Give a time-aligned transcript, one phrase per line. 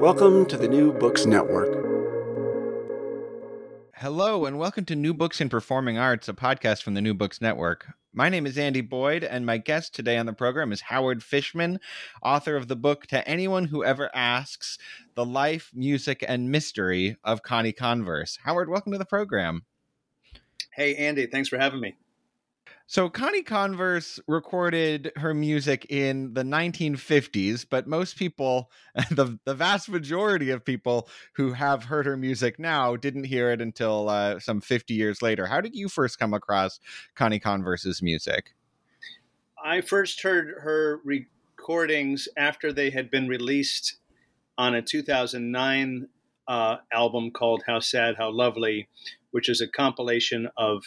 [0.00, 1.68] Welcome to the New Books Network.
[3.94, 7.40] Hello, and welcome to New Books in Performing Arts, a podcast from the New Books
[7.40, 7.86] Network.
[8.12, 11.80] My name is Andy Boyd, and my guest today on the program is Howard Fishman,
[12.22, 14.76] author of the book To Anyone Who Ever Asks
[15.14, 18.38] The Life, Music, and Mystery of Connie Converse.
[18.44, 19.64] Howard, welcome to the program.
[20.72, 21.96] Hey, Andy, thanks for having me.
[22.88, 28.70] So Connie Converse recorded her music in the 1950s, but most people,
[29.10, 33.60] the the vast majority of people who have heard her music now, didn't hear it
[33.60, 35.46] until uh, some 50 years later.
[35.46, 36.78] How did you first come across
[37.16, 38.54] Connie Converse's music?
[39.62, 43.96] I first heard her recordings after they had been released
[44.56, 46.06] on a 2009
[46.46, 48.88] uh, album called "How Sad, How Lovely,"
[49.32, 50.84] which is a compilation of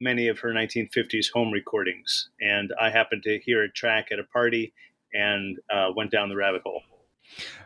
[0.00, 2.28] many of her 1950s home recordings.
[2.40, 4.72] And I happened to hear a track at a party
[5.12, 6.82] and uh, went down the rabbit hole.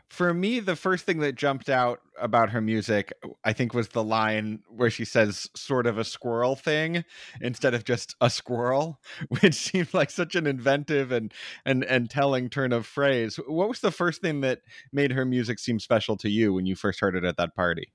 [0.09, 3.12] For me, the first thing that jumped out about her music,
[3.44, 7.05] I think, was the line where she says sort of a squirrel thing
[7.41, 9.00] instead of just a squirrel,
[9.41, 11.33] which seemed like such an inventive and,
[11.65, 13.37] and, and telling turn of phrase.
[13.47, 14.60] What was the first thing that
[14.93, 17.93] made her music seem special to you when you first heard it at that party?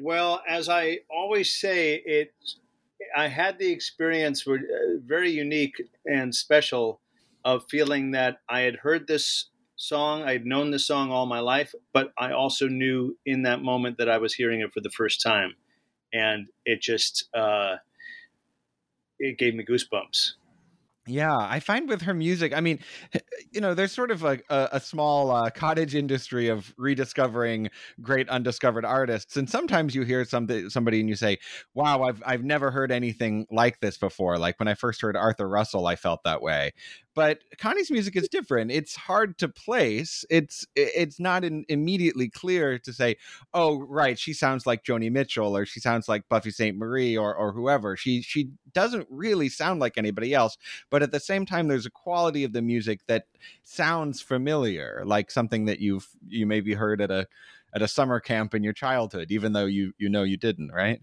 [0.00, 2.34] Well, as I always say, it
[3.14, 7.00] I had the experience were uh, very unique and special
[7.44, 11.40] of feeling that I had heard this song, I had known this song all my
[11.40, 14.90] life, but I also knew in that moment that I was hearing it for the
[14.90, 15.56] first time,
[16.12, 17.76] and it just uh,
[19.18, 20.32] it gave me goosebumps.
[21.04, 22.78] Yeah, I find with her music, I mean,
[23.50, 27.70] you know, there's sort of a, a, a small uh, cottage industry of rediscovering
[28.00, 31.38] great undiscovered artists, and sometimes you hear something somebody and you say,
[31.74, 35.48] "Wow, I've I've never heard anything like this before." Like when I first heard Arthur
[35.48, 36.70] Russell, I felt that way
[37.14, 38.70] but Connie's music is different.
[38.70, 40.24] It's hard to place.
[40.30, 43.16] It's it's not in, immediately clear to say,
[43.52, 47.52] oh, right, she sounds like Joni Mitchell or she sounds like Buffy Sainte-Marie or or
[47.52, 47.96] whoever.
[47.96, 50.56] She she doesn't really sound like anybody else,
[50.90, 53.26] but at the same time, there's a quality of the music that
[53.62, 57.26] sounds familiar, like something that you've you maybe heard at a
[57.74, 61.02] at a summer camp in your childhood, even though you you know you didn't, right?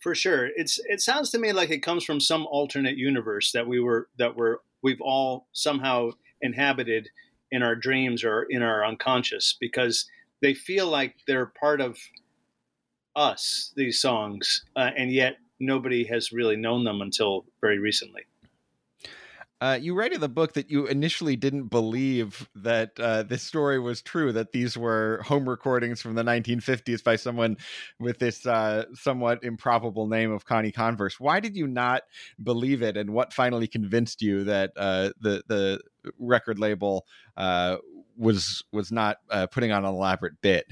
[0.00, 3.66] For sure, it's it sounds to me like it comes from some alternate universe that
[3.66, 6.10] we were that were we've all somehow
[6.42, 7.08] inhabited
[7.50, 10.06] in our dreams or in our unconscious because
[10.42, 11.98] they feel like they're part of
[13.16, 18.22] us these songs uh, and yet nobody has really known them until very recently
[19.64, 23.80] uh, you write in the book that you initially didn't believe that uh, this story
[23.80, 27.56] was true, that these were home recordings from the 1950s by someone
[27.98, 31.18] with this uh, somewhat improbable name of Connie Converse.
[31.18, 32.02] Why did you not
[32.42, 35.80] believe it, and what finally convinced you that uh, the the
[36.18, 37.06] record label
[37.38, 37.78] uh,
[38.18, 40.66] was was not uh, putting on an elaborate bit?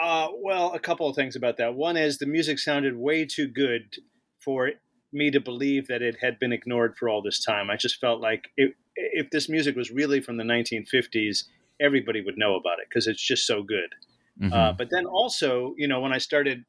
[0.00, 1.74] well, a couple of things about that.
[1.74, 3.98] One is the music sounded way too good
[4.38, 4.70] for
[5.14, 7.70] me to believe that it had been ignored for all this time.
[7.70, 11.44] I just felt like it, if this music was really from the 1950s,
[11.80, 13.94] everybody would know about it because it's just so good.
[14.40, 14.52] Mm-hmm.
[14.52, 16.64] Uh, but then also, you know, when I started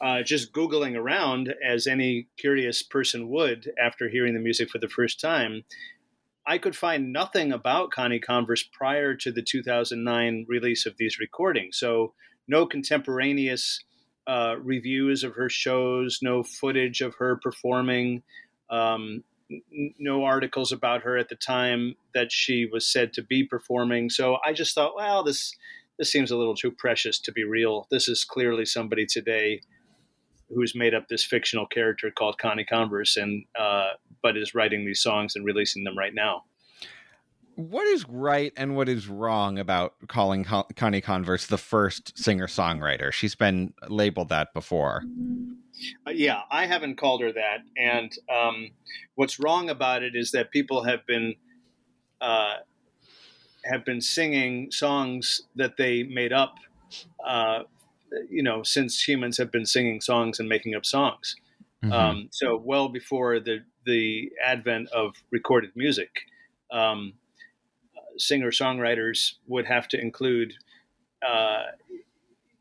[0.00, 4.88] uh, just Googling around, as any curious person would after hearing the music for the
[4.88, 5.64] first time,
[6.46, 11.78] I could find nothing about Connie Converse prior to the 2009 release of these recordings.
[11.78, 12.14] So,
[12.48, 13.84] no contemporaneous
[14.30, 18.22] uh, reviews of her shows, no footage of her performing,
[18.70, 23.42] um, n- no articles about her at the time that she was said to be
[23.42, 24.08] performing.
[24.08, 25.56] So, I just thought, well, this
[25.98, 27.88] this seems a little too precious to be real.
[27.90, 29.60] This is clearly somebody today
[30.48, 33.90] who's made up this fictional character called Connie Converse, and uh,
[34.22, 36.44] but is writing these songs and releasing them right now.
[37.60, 42.46] What is right and what is wrong about calling Con- Connie Converse the first singer
[42.46, 43.12] songwriter?
[43.12, 45.04] She's been labeled that before.
[46.06, 47.58] Uh, yeah, I haven't called her that.
[47.76, 48.70] And um,
[49.14, 51.34] what's wrong about it is that people have been
[52.20, 52.56] uh,
[53.64, 56.54] have been singing songs that they made up
[57.24, 57.60] uh,
[58.28, 61.36] you know, since humans have been singing songs and making up songs.
[61.84, 61.92] Mm-hmm.
[61.92, 66.10] Um, so well before the the advent of recorded music,
[66.70, 67.14] um,
[68.16, 70.54] singer songwriters would have to include,
[71.26, 71.64] uh,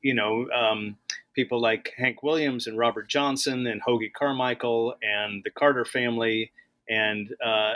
[0.02, 0.98] you know, um,
[1.34, 6.52] people like Hank Williams and Robert Johnson and Hoagy Carmichael and the Carter family
[6.90, 7.76] and uh,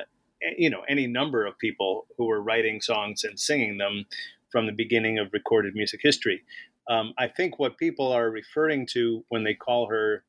[0.57, 4.05] you know any number of people who were writing songs and singing them
[4.49, 6.43] from the beginning of recorded music history.
[6.89, 10.23] Um, I think what people are referring to when they call her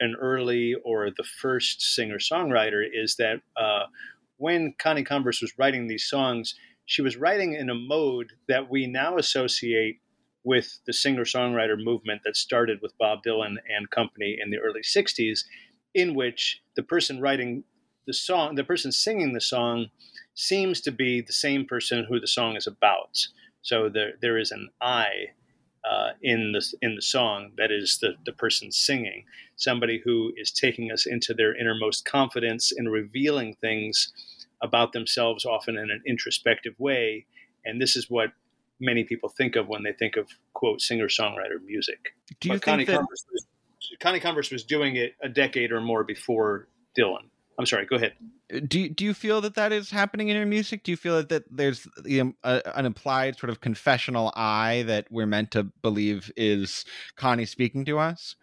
[0.00, 3.84] an early or the first singer songwriter is that uh,
[4.42, 8.88] when Connie Converse was writing these songs, she was writing in a mode that we
[8.88, 10.00] now associate
[10.42, 14.80] with the singer songwriter movement that started with Bob Dylan and company in the early
[14.80, 15.44] 60s,
[15.94, 17.62] in which the person writing
[18.08, 19.86] the song, the person singing the song,
[20.34, 23.28] seems to be the same person who the song is about.
[23.60, 25.06] So there, there is an I
[25.88, 29.24] uh, in the in the song that is the the person singing
[29.56, 34.12] somebody who is taking us into their innermost confidence and revealing things
[34.62, 37.26] about themselves often in an introspective way
[37.64, 38.30] and this is what
[38.80, 42.64] many people think of when they think of quote singer songwriter music do you but
[42.64, 43.46] think Connie that Converse was,
[44.00, 46.68] Connie Converse was doing it a decade or more before
[46.98, 47.28] Dylan
[47.58, 47.86] I'm sorry.
[47.86, 48.14] Go ahead.
[48.66, 50.82] Do you, do you feel that that is happening in your music?
[50.82, 55.06] Do you feel that, that there's the, uh, an implied sort of confessional I that
[55.10, 56.84] we're meant to believe is
[57.16, 58.36] Connie speaking to us?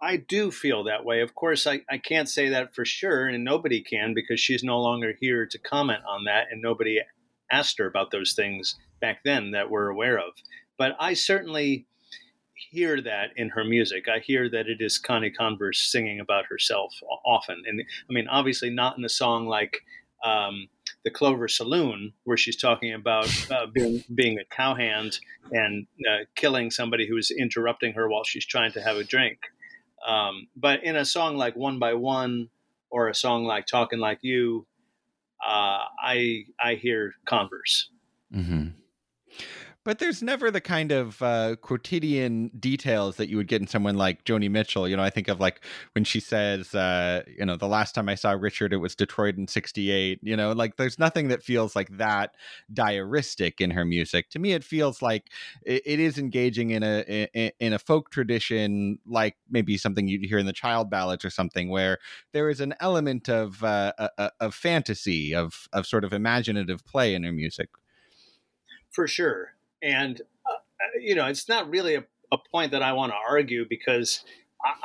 [0.00, 1.20] I do feel that way.
[1.20, 4.78] Of course, I, I can't say that for sure, and nobody can because she's no
[4.78, 7.00] longer here to comment on that, and nobody
[7.50, 10.34] asked her about those things back then that we're aware of.
[10.76, 11.86] But I certainly
[12.70, 14.06] hear that in her music.
[14.08, 16.94] I hear that it is Connie Converse singing about herself
[17.24, 17.62] often.
[17.66, 19.78] And I mean, obviously not in a song like
[20.24, 20.68] um,
[21.04, 25.18] the Clover Saloon, where she's talking about uh, being, being a cowhand
[25.52, 29.38] and uh, killing somebody who's interrupting her while she's trying to have a drink.
[30.06, 32.48] Um, but in a song like One by One
[32.90, 34.66] or a song like Talking Like You,
[35.44, 37.90] uh, I I hear Converse.
[38.32, 38.68] Mm-hmm
[39.86, 43.94] but there's never the kind of uh, quotidian details that you would get in someone
[43.94, 44.88] like Joni Mitchell.
[44.88, 45.60] You know, I think of like
[45.92, 49.36] when she says, uh, you know, the last time I saw Richard, it was Detroit
[49.36, 50.18] in '68.
[50.22, 52.34] You know, like there's nothing that feels like that
[52.74, 54.28] diaristic in her music.
[54.30, 55.30] To me, it feels like
[55.62, 60.24] it, it is engaging in a in, in a folk tradition, like maybe something you'd
[60.24, 61.98] hear in the child ballads or something, where
[62.32, 63.92] there is an element of uh,
[64.40, 67.68] of fantasy, of of sort of imaginative play in her music.
[68.90, 69.52] For sure
[69.82, 73.16] and, uh, uh, you know, it's not really a, a point that I want to
[73.28, 74.24] argue because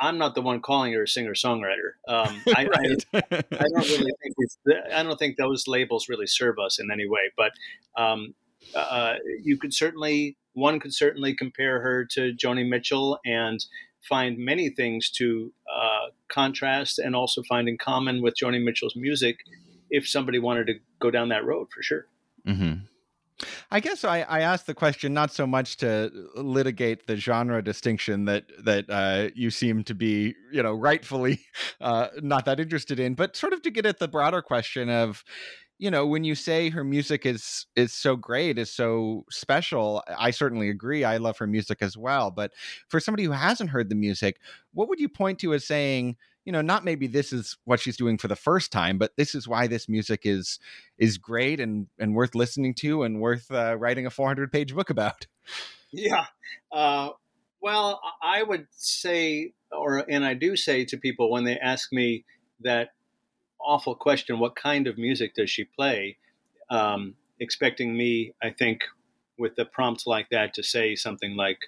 [0.00, 1.92] I, am not the one calling her a singer songwriter.
[2.08, 3.06] Um, I, right.
[3.14, 7.08] I, I, don't really think I don't think those labels really serve us in any
[7.08, 7.32] way.
[7.36, 7.52] But
[7.96, 8.34] um,
[8.74, 13.64] uh, you could certainly one could certainly compare her to Joni Mitchell and
[14.06, 19.38] find many things to uh, contrast and also find in common with Joni Mitchell's music
[19.90, 22.06] if somebody wanted to go down that road for sure.
[22.46, 22.84] Mm-hmm.
[23.70, 28.24] I guess I, I asked the question not so much to litigate the genre distinction
[28.26, 31.40] that that uh, you seem to be, you know, rightfully
[31.80, 35.24] uh, not that interested in, but sort of to get at the broader question of,
[35.78, 40.30] you know, when you say her music is is so great, is so special, I
[40.30, 41.04] certainly agree.
[41.04, 42.30] I love her music as well.
[42.30, 42.52] But
[42.88, 44.38] for somebody who hasn't heard the music,
[44.72, 46.16] what would you point to as saying?
[46.44, 49.34] You know not maybe this is what she's doing for the first time but this
[49.34, 50.58] is why this music is
[50.98, 54.90] is great and and worth listening to and worth uh, writing a 400 page book
[54.90, 55.26] about.
[55.92, 56.26] Yeah
[56.72, 57.10] uh,
[57.60, 62.24] well i would say or and i do say to people when they ask me
[62.60, 62.90] that
[63.60, 66.16] awful question what kind of music does she play?
[66.70, 68.82] Um, expecting me i think
[69.38, 71.58] with a prompt like that to say something like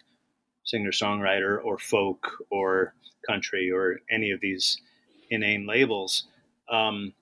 [0.64, 2.94] singer songwriter or folk or
[3.26, 4.80] country or any of these
[5.30, 6.24] inane labels.
[6.70, 7.12] Um,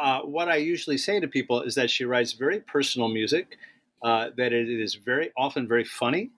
[0.00, 3.56] uh, what I usually say to people is that she writes very personal music,
[4.02, 6.30] uh, that it is very often very funny,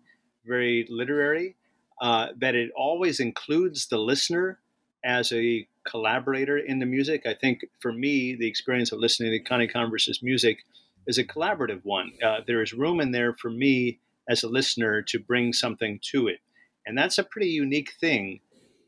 [0.46, 1.56] very literary,
[2.00, 4.58] uh, that it always includes the listener
[5.04, 7.26] as a collaborator in the music.
[7.26, 10.58] I think for me, the experience of listening to Connie Converse's music
[11.06, 12.12] is a collaborative one.
[12.22, 13.98] Uh, there is room in there for me
[14.30, 16.38] as a listener to bring something to it.
[16.86, 18.40] And that's a pretty unique thing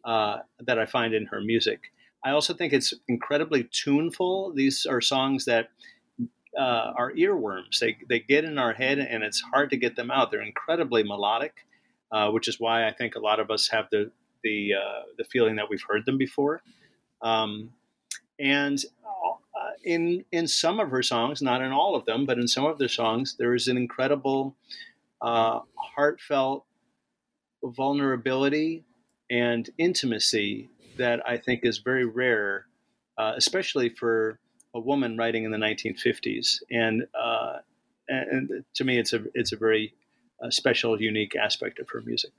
[0.05, 1.81] uh, that I find in her music.
[2.25, 4.53] I also think it's incredibly tuneful.
[4.55, 5.71] These are songs that
[6.59, 7.79] uh, are earworms.
[7.81, 10.31] They, they get in our head and it's hard to get them out.
[10.31, 11.67] They're incredibly melodic,
[12.13, 14.11] uh, which is why I think a lot of us have the,
[14.45, 16.63] the, uh, the feeling that we've heard them before.
[17.21, 17.71] Um,
[18.39, 22.47] and uh, in, in some of her songs, not in all of them, but in
[22.47, 24.57] some of their songs, there is an incredible,
[25.23, 26.67] uh, heartfelt
[27.65, 28.85] vulnerability
[29.31, 32.67] and intimacy that I think is very rare,
[33.17, 34.39] uh, especially for
[34.75, 36.59] a woman writing in the 1950s.
[36.71, 37.59] And, uh,
[38.09, 39.95] and to me, it's a it's a very
[40.43, 42.33] uh, special, unique aspect of her music.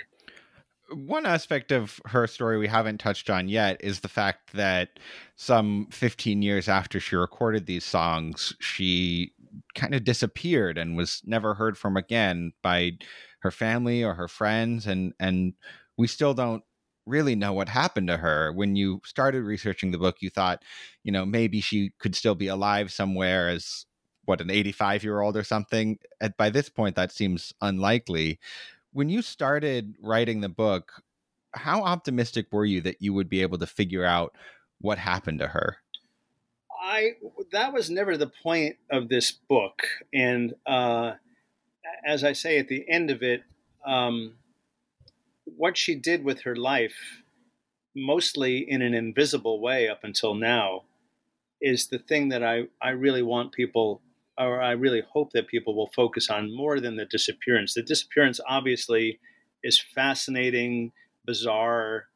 [0.92, 5.00] One aspect of her story we haven't touched on yet is the fact that
[5.36, 9.32] some 15 years after she recorded these songs, she
[9.76, 12.94] kind of disappeared and was never heard from again by
[13.40, 15.54] her family or her friends and and
[15.98, 16.64] we still don't
[17.06, 18.52] really know what happened to her.
[18.54, 20.64] When you started researching the book, you thought,
[21.04, 23.86] you know, maybe she could still be alive somewhere as
[24.26, 26.00] what an 85 year old or something.
[26.22, 28.40] At by this point, that seems unlikely.
[28.94, 30.94] When you started writing the book,
[31.54, 34.36] how optimistic were you that you would be able to figure out
[34.80, 35.78] what happened to her?
[36.84, 37.14] I
[37.54, 41.14] that was never the point of this book, and uh,
[42.06, 43.44] as I say at the end of it,
[43.86, 44.34] um,
[45.46, 47.24] what she did with her life,
[47.96, 50.84] mostly in an invisible way up until now,
[51.62, 54.02] is the thing that I, I really want people,
[54.38, 57.76] or I really hope that people will focus on more than the disappearance.
[57.76, 59.20] The disappearance, obviously,
[59.64, 60.92] is fascinating,
[61.26, 62.08] bizarre,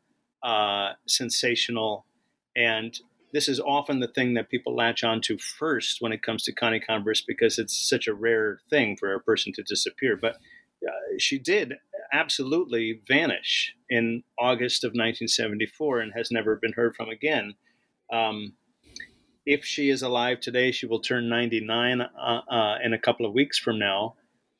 [0.43, 2.05] uh, sensational,
[2.53, 3.00] and
[3.34, 6.79] this is often the thing that people latch onto first when it comes to Connie
[6.79, 10.15] Converse because it's such a rare thing for a person to disappear.
[10.15, 10.36] But
[10.86, 11.74] uh, she did
[12.13, 17.55] absolutely vanish in August of 1974 and has never been heard from again.
[18.12, 18.53] Um,
[19.46, 22.05] if she is alive today, she will turn 99 uh,
[22.50, 24.15] uh, in a couple of weeks from now.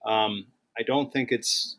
[0.06, 0.48] Um,
[0.78, 1.78] I don't think it's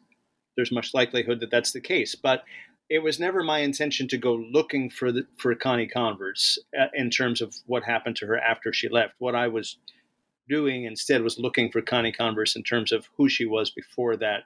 [0.57, 2.43] there's much likelihood that that's the case, but
[2.91, 7.11] it was never my intention to go looking for the, for Connie Converse uh, in
[7.11, 9.15] terms of what happened to her after she left.
[9.19, 9.77] What I was
[10.49, 14.45] doing instead was looking for Connie Converse in terms of who she was before that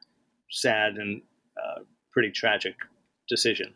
[0.50, 1.22] sad and
[1.56, 2.74] uh, pretty tragic
[3.28, 3.72] decision.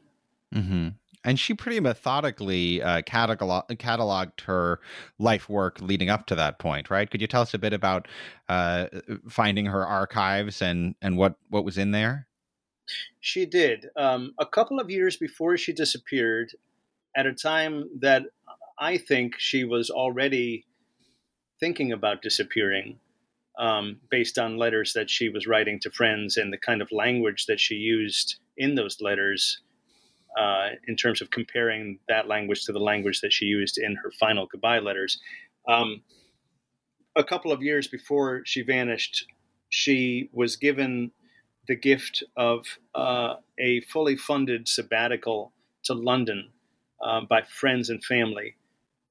[0.54, 0.88] Mm-hmm.
[1.24, 4.80] And she pretty methodically uh, catalog- cataloged her
[5.18, 7.10] life work leading up to that point, right?
[7.10, 8.06] Could you tell us a bit about
[8.48, 8.86] uh,
[9.28, 12.26] finding her archives and, and what, what was in there?
[13.20, 13.86] She did.
[13.96, 16.52] Um, a couple of years before she disappeared,
[17.16, 18.24] at a time that
[18.78, 20.66] I think she was already
[21.58, 22.98] thinking about disappearing,
[23.58, 27.46] um, based on letters that she was writing to friends and the kind of language
[27.46, 29.62] that she used in those letters
[30.38, 34.10] uh, in terms of comparing that language to the language that she used in her
[34.10, 35.18] final goodbye letters.
[35.66, 36.02] Um,
[37.16, 39.24] a couple of years before she vanished,
[39.70, 41.10] she was given
[41.68, 45.52] the gift of uh, a fully funded sabbatical
[45.84, 46.50] to London
[47.04, 48.56] uh, by friends and family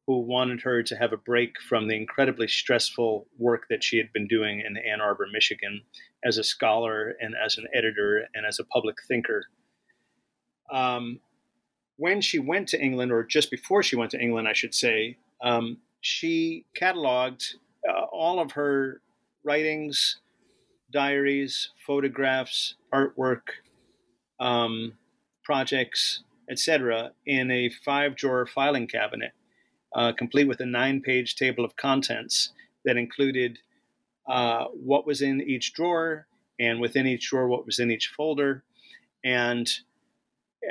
[0.08, 4.14] who wanted her to have a break from the incredibly stressful work that she had
[4.14, 5.82] been doing in Ann Arbor, Michigan,
[6.24, 9.46] as a scholar and as an editor and as a public thinker.
[10.72, 11.20] Um,
[11.98, 15.18] when she went to England, or just before she went to England, I should say,
[15.42, 17.56] um, she cataloged
[17.90, 19.02] uh, all of her
[19.44, 20.18] writings,
[20.96, 23.42] diaries, photographs, artwork,
[24.40, 24.94] um,
[25.44, 29.34] projects, etc., in a five drawer filing cabinet
[29.94, 32.54] uh, complete with a nine page table of contents
[32.86, 33.60] that included
[34.30, 36.28] uh, what was in each drawer
[36.60, 38.64] and within each drawer what was in each folder.
[39.24, 39.70] And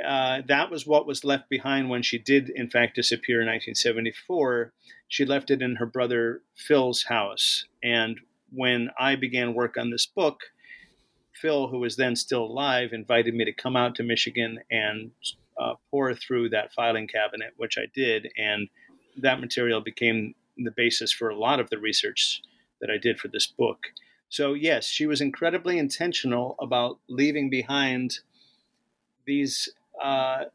[0.03, 4.73] uh, that was what was left behind when she did, in fact, disappear in 1974.
[5.07, 7.65] She left it in her brother Phil's house.
[7.83, 8.19] And
[8.51, 10.41] when I began work on this book,
[11.33, 15.11] Phil, who was then still alive, invited me to come out to Michigan and
[15.59, 18.31] uh, pour through that filing cabinet, which I did.
[18.37, 18.69] And
[19.17, 22.41] that material became the basis for a lot of the research
[22.81, 23.87] that I did for this book.
[24.29, 28.19] So, yes, she was incredibly intentional about leaving behind
[29.25, 29.69] these,
[30.03, 30.45] uh,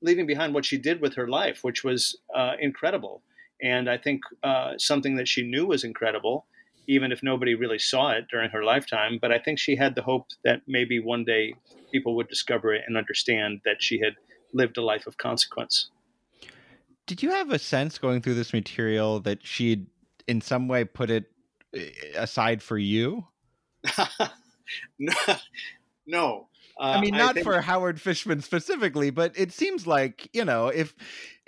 [0.00, 3.22] leaving behind what she did with her life, which was uh, incredible.
[3.62, 6.46] and I think uh, something that she knew was incredible,
[6.86, 9.18] even if nobody really saw it during her lifetime.
[9.20, 11.54] But I think she had the hope that maybe one day
[11.92, 14.14] people would discover it and understand that she had
[14.52, 15.90] lived a life of consequence.
[17.06, 19.86] Did you have a sense going through this material that she'd
[20.28, 21.24] in some way put it
[21.74, 23.26] eh, aside for you?
[26.06, 26.48] no.
[26.78, 27.44] Uh, I mean, not I think...
[27.44, 30.94] for Howard Fishman specifically, but it seems like you know, if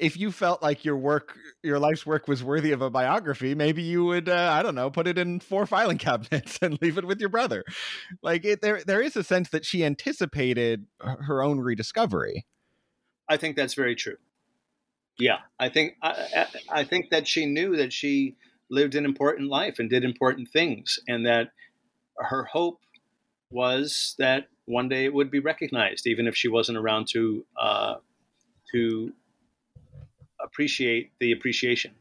[0.03, 3.83] if you felt like your work, your life's work was worthy of a biography, maybe
[3.83, 7.05] you would, uh, I don't know, put it in four filing cabinets and leave it
[7.05, 7.65] with your brother.
[8.21, 12.47] Like it, there, there is a sense that she anticipated her own rediscovery.
[13.29, 14.17] I think that's very true.
[15.19, 18.37] Yeah, I think I, I think that she knew that she
[18.71, 21.51] lived an important life and did important things, and that
[22.17, 22.81] her hope
[23.53, 27.95] was that one day it would be recognized, even if she wasn't around to uh,
[28.73, 29.13] to
[30.41, 31.93] appreciate the appreciation.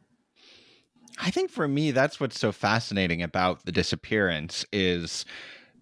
[1.20, 5.26] I think for me, that's what's so fascinating about the disappearance is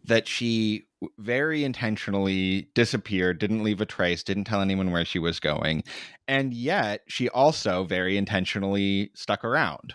[0.05, 0.85] that she
[1.17, 5.83] very intentionally disappeared, didn't leave a trace, didn't tell anyone where she was going,
[6.27, 9.93] and yet she also very intentionally stuck around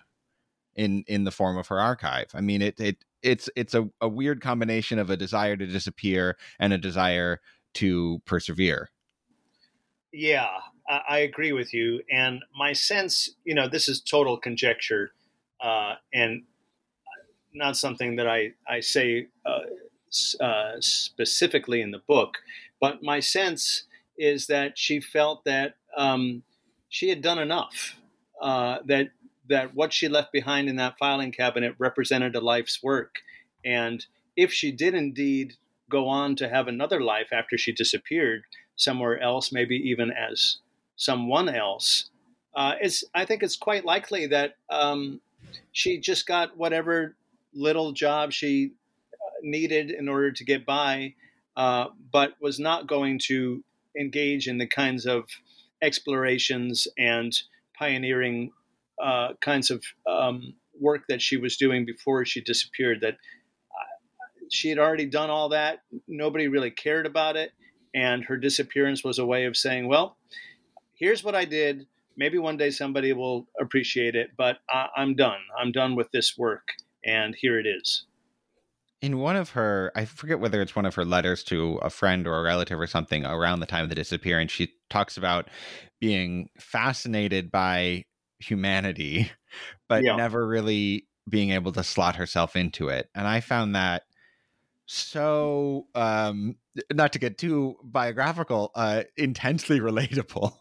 [0.74, 2.28] in in the form of her archive.
[2.34, 6.36] I mean, it it it's it's a, a weird combination of a desire to disappear
[6.60, 7.40] and a desire
[7.74, 8.90] to persevere.
[10.12, 10.48] Yeah,
[10.88, 12.02] I agree with you.
[12.08, 15.10] And my sense, you know, this is total conjecture
[15.60, 16.44] uh, and
[17.52, 22.38] not something that I, I say uh, uh, specifically in the book,
[22.80, 23.84] but my sense
[24.16, 26.44] is that she felt that um,
[26.88, 27.96] she had done enough,
[28.40, 29.08] uh, that
[29.48, 33.16] that what she left behind in that filing cabinet represented a life's work.
[33.64, 34.04] And
[34.36, 35.54] if she did indeed
[35.90, 38.44] go on to have another life after she disappeared
[38.76, 40.58] somewhere else, maybe even as
[40.96, 42.10] someone else,
[42.54, 45.20] uh, it's I think it's quite likely that um,
[45.72, 47.16] she just got whatever
[47.52, 48.72] little job she
[49.12, 51.14] uh, needed in order to get by,
[51.56, 53.62] uh, but was not going to
[53.98, 55.24] engage in the kinds of
[55.82, 57.42] explorations and
[57.78, 58.52] pioneering
[59.02, 63.00] uh, kinds of um, work that she was doing before she disappeared.
[63.00, 65.80] That uh, she had already done all that.
[66.06, 67.52] Nobody really cared about it.
[67.94, 70.16] And her disappearance was a way of saying, well,
[70.94, 71.86] here's what I did.
[72.16, 75.40] Maybe one day somebody will appreciate it, but I, I'm done.
[75.58, 76.68] I'm done with this work.
[77.04, 78.04] And here it is
[79.04, 82.26] in one of her i forget whether it's one of her letters to a friend
[82.26, 85.50] or a relative or something around the time of the disappearance she talks about
[86.00, 88.02] being fascinated by
[88.38, 89.30] humanity,
[89.88, 90.16] but yeah.
[90.16, 93.08] never really being able to slot herself into it.
[93.14, 94.02] And I found that
[94.86, 96.56] so um
[96.92, 100.56] not to get too biographical, uh intensely relatable,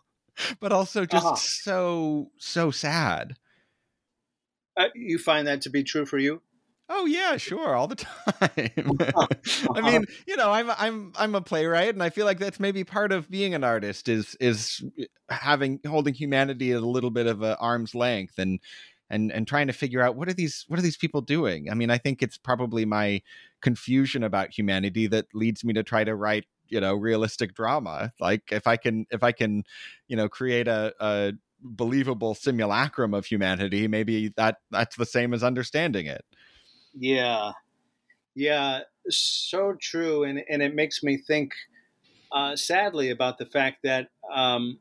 [0.60, 1.36] but also just uh-huh.
[1.36, 3.36] so so sad.
[4.76, 6.42] Uh, you find that to be true for you?
[6.96, 8.92] Oh yeah, sure, all the time.
[9.76, 12.84] I mean, you know, I'm I'm I'm a playwright, and I feel like that's maybe
[12.84, 17.26] part of being an artist is is eh, having holding humanity at a little bit
[17.26, 18.60] of a arm's length and
[19.10, 21.68] and and trying to figure out what are these what are these people doing.
[21.72, 23.24] I mean, I think it's probably my
[23.64, 28.12] confusion about humanity that leads me to try to write you know realistic drama.
[28.20, 29.64] Like if I can if I can
[30.08, 35.44] you know create a, a believable simulacrum of humanity, maybe that that's the same as
[35.44, 36.24] understanding it.
[36.94, 37.52] Yeah,
[38.36, 41.54] yeah, so true, and and it makes me think,
[42.32, 44.80] uh, sadly, about the fact that um,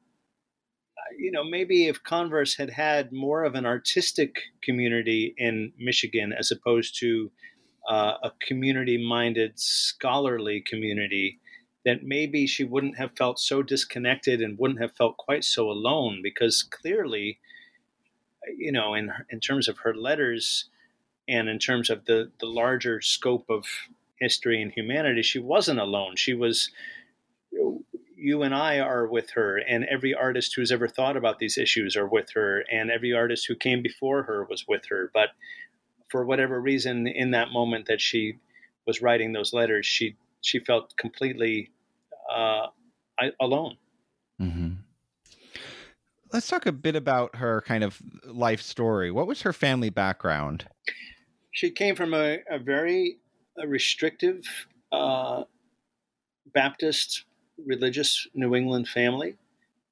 [1.19, 6.51] you know maybe if Converse had had more of an artistic community in Michigan as
[6.51, 7.31] opposed to
[7.89, 11.41] uh, a community-minded, scholarly community,
[11.85, 16.21] that maybe she wouldn't have felt so disconnected and wouldn't have felt quite so alone
[16.23, 17.39] because clearly,
[18.57, 20.69] you know, in in terms of her letters
[21.29, 23.65] and in terms of the the larger scope of
[24.21, 26.17] history and humanity, she wasn't alone.
[26.17, 26.71] She was.
[28.17, 31.97] You and I are with her, and every artist who's ever thought about these issues
[31.97, 35.11] are with her, and every artist who came before her was with her.
[35.13, 35.31] But
[36.09, 38.39] for whatever reason, in that moment that she
[38.87, 41.71] was writing those letters, she she felt completely
[42.33, 42.69] uh,
[43.41, 43.77] alone.
[44.41, 44.75] Mm-hmm.
[46.33, 49.11] Let's talk a bit about her kind of life story.
[49.11, 50.67] What was her family background?
[51.53, 53.19] She came from a, a very
[53.59, 54.43] a restrictive
[54.91, 55.45] uh,
[56.53, 57.25] Baptist
[57.65, 59.37] religious New England family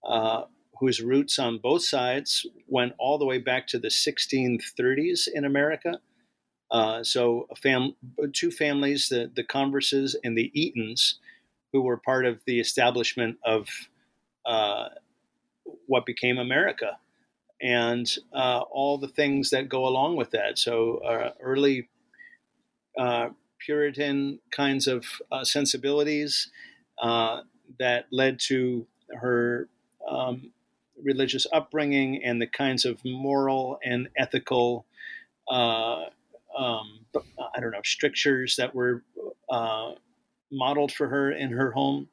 [0.04, 0.44] uh,
[0.78, 6.00] whose roots on both sides went all the way back to the 1630s in America.
[6.70, 7.94] Uh, so, fam-
[8.32, 11.14] two families, the, the Converses and the Eatons,
[11.72, 13.68] who were part of the establishment of
[14.46, 14.88] uh,
[15.86, 16.96] what became America
[17.62, 20.58] and uh, all the things that go along with that.
[20.58, 21.88] So, uh, early
[22.98, 26.50] uh, Puritan kinds of uh, sensibilities
[27.02, 27.42] uh,
[27.78, 28.86] that led to
[29.20, 29.68] her
[30.08, 30.52] um,
[31.02, 34.86] religious upbringing and the kinds of moral and ethical,
[35.50, 36.04] uh,
[36.56, 37.06] um,
[37.54, 39.02] I don't know, strictures that were
[40.50, 42.08] modeled for her in her home.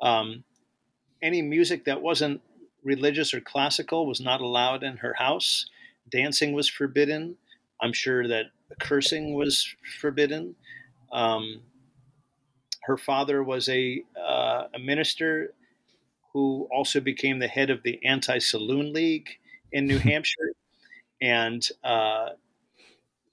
[0.00, 0.44] Um,
[1.22, 2.42] any music that wasn't
[2.82, 5.66] religious or classical was not allowed in her house.
[6.10, 7.36] Dancing was forbidden.
[7.80, 8.46] I'm sure that
[8.80, 10.54] cursing was forbidden.
[11.12, 11.62] Um,
[12.84, 15.54] her father was a, uh, a minister
[16.32, 19.28] who also became the head of the Anti Saloon League
[19.70, 20.52] in New Hampshire
[21.20, 22.30] and uh,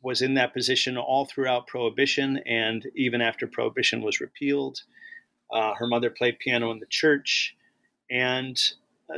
[0.01, 4.81] was in that position all throughout Prohibition and even after Prohibition was repealed.
[5.51, 7.55] Uh, her mother played piano in the church,
[8.11, 8.55] and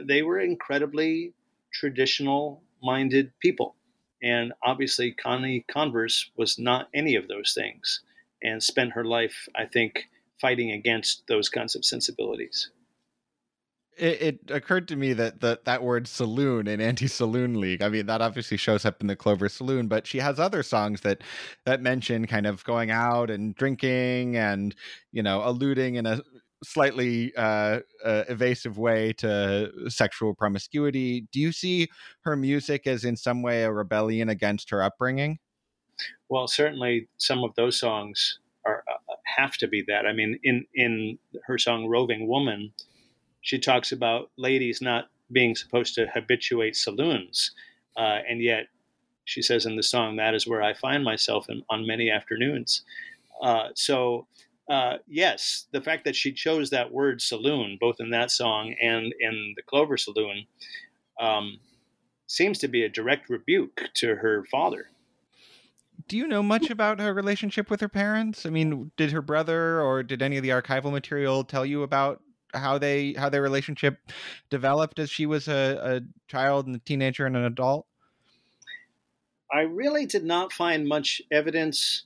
[0.06, 1.34] they were incredibly
[1.74, 3.76] traditional minded people.
[4.24, 8.02] And obviously, Connie Converse was not any of those things
[8.44, 10.08] and spent her life, I think,
[10.40, 12.70] fighting against those kinds of sensibilities.
[13.98, 18.06] It, it occurred to me that the, that word saloon in anti-saloon league i mean
[18.06, 21.22] that obviously shows up in the clover saloon but she has other songs that
[21.66, 24.74] that mention kind of going out and drinking and
[25.12, 26.22] you know alluding in a
[26.64, 31.28] slightly uh, uh, evasive way to sexual promiscuity.
[31.32, 31.90] Do you see
[32.22, 35.40] her music as in some way a rebellion against her upbringing?
[36.30, 40.06] Well, certainly some of those songs are uh, have to be that.
[40.06, 42.74] I mean, in in her song "Roving Woman,"
[43.42, 47.52] she talks about ladies not being supposed to habituate saloons,
[47.98, 48.68] uh, and yet
[49.26, 52.84] she says in the song, "That is where I find myself in, on many afternoons."
[53.42, 54.28] Uh, so
[54.72, 59.14] uh, yes, the fact that she chose that word saloon, both in that song and
[59.20, 60.46] in the Clover Saloon,
[61.20, 61.60] um,
[62.28, 64.86] seems to be a direct rebuke to her father.
[66.08, 68.46] Do you know much about her relationship with her parents?
[68.46, 72.22] I mean, did her brother or did any of the archival material tell you about
[72.54, 73.98] how they how their relationship
[74.50, 77.88] developed as she was a, a child and a teenager and an adult?
[79.52, 82.06] I really did not find much evidence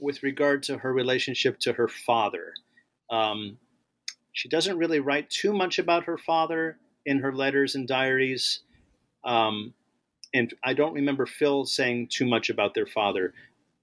[0.00, 2.52] with regard to her relationship to her father.
[3.10, 3.58] Um,
[4.32, 8.60] she doesn't really write too much about her father in her letters and diaries.
[9.24, 9.74] Um,
[10.34, 13.34] and I don't remember Phil saying too much about their father.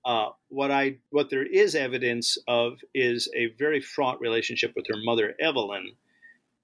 [0.04, 4.98] Uh, what I what there is evidence of is a very fraught relationship with her
[5.04, 5.92] mother Evelyn,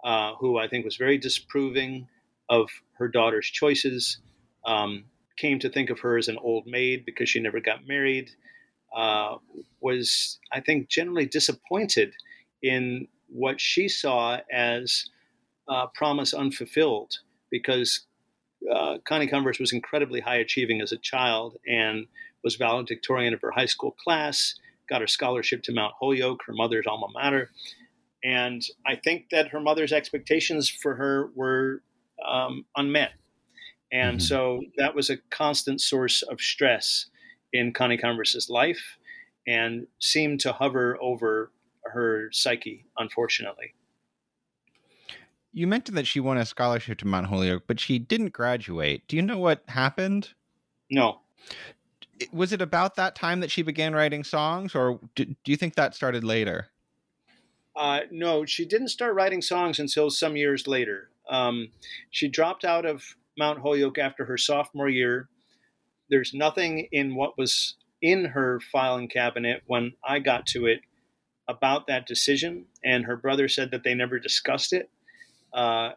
[0.03, 2.07] uh, who I think was very disapproving
[2.49, 4.19] of her daughter's choices.
[4.65, 5.05] Um,
[5.37, 8.31] came to think of her as an old maid because she never got married.
[8.95, 9.37] Uh,
[9.81, 12.13] was, I think, generally disappointed
[12.63, 15.09] in what she saw as
[15.67, 17.19] uh, promise unfulfilled
[17.51, 18.05] because
[18.73, 22.07] uh, Connie Converse was incredibly high achieving as a child and
[22.43, 24.55] was valedictorian of her high school class,
[24.89, 27.51] got her scholarship to Mount Holyoke, her mother's alma mater.
[28.23, 31.81] And I think that her mother's expectations for her were
[32.27, 33.11] um, unmet.
[33.91, 34.25] And mm-hmm.
[34.25, 37.07] so that was a constant source of stress
[37.55, 38.97] in Connie Converse's life
[39.47, 41.51] and seemed to hover over
[41.85, 43.73] her psyche, unfortunately.
[45.53, 49.07] You mentioned that she won a scholarship to Mount Holyoke, but she didn't graduate.
[49.07, 50.33] Do you know what happened?
[50.91, 51.21] No.
[52.33, 55.75] Was it about that time that she began writing songs, or do, do you think
[55.75, 56.67] that started later?
[57.75, 61.09] Uh, no, she didn't start writing songs until some years later.
[61.29, 61.69] Um,
[62.09, 63.03] she dropped out of
[63.37, 65.29] Mount Holyoke after her sophomore year
[66.09, 70.81] there's nothing in what was in her filing cabinet when I got to it
[71.47, 74.89] about that decision, and her brother said that they never discussed it.
[75.53, 75.91] Uh,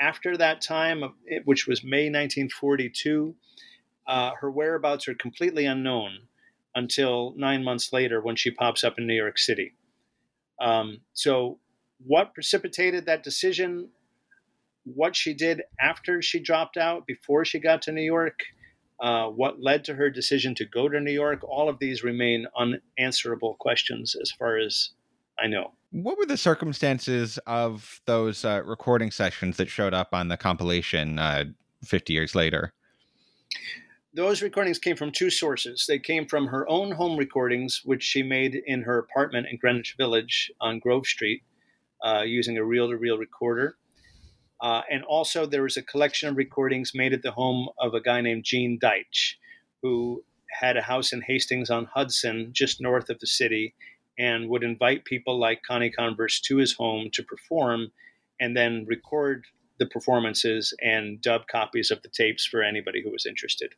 [0.00, 1.02] after that time,
[1.44, 3.34] which was May 1942,
[4.06, 6.20] uh, her whereabouts are completely unknown
[6.74, 9.74] until nine months later when she pops up in New York City.
[10.60, 11.58] Um, so,
[12.06, 13.88] what precipitated that decision?
[14.84, 18.40] What she did after she dropped out, before she got to New York,
[19.00, 22.46] uh, what led to her decision to go to New York, all of these remain
[22.56, 24.90] unanswerable questions as far as
[25.38, 25.72] I know.
[25.90, 31.18] What were the circumstances of those uh, recording sessions that showed up on the compilation
[31.18, 31.44] uh,
[31.84, 32.72] 50 years later?
[34.14, 35.86] Those recordings came from two sources.
[35.86, 39.94] They came from her own home recordings, which she made in her apartment in Greenwich
[39.96, 41.42] Village on Grove Street
[42.04, 43.76] uh, using a reel to reel recorder.
[44.60, 48.00] Uh, and also, there was a collection of recordings made at the home of a
[48.00, 49.34] guy named Gene Deitch,
[49.82, 53.74] who had a house in Hastings on Hudson, just north of the city,
[54.18, 57.92] and would invite people like Connie Converse to his home to perform
[58.40, 59.44] and then record
[59.78, 63.74] the performances and dub copies of the tapes for anybody who was interested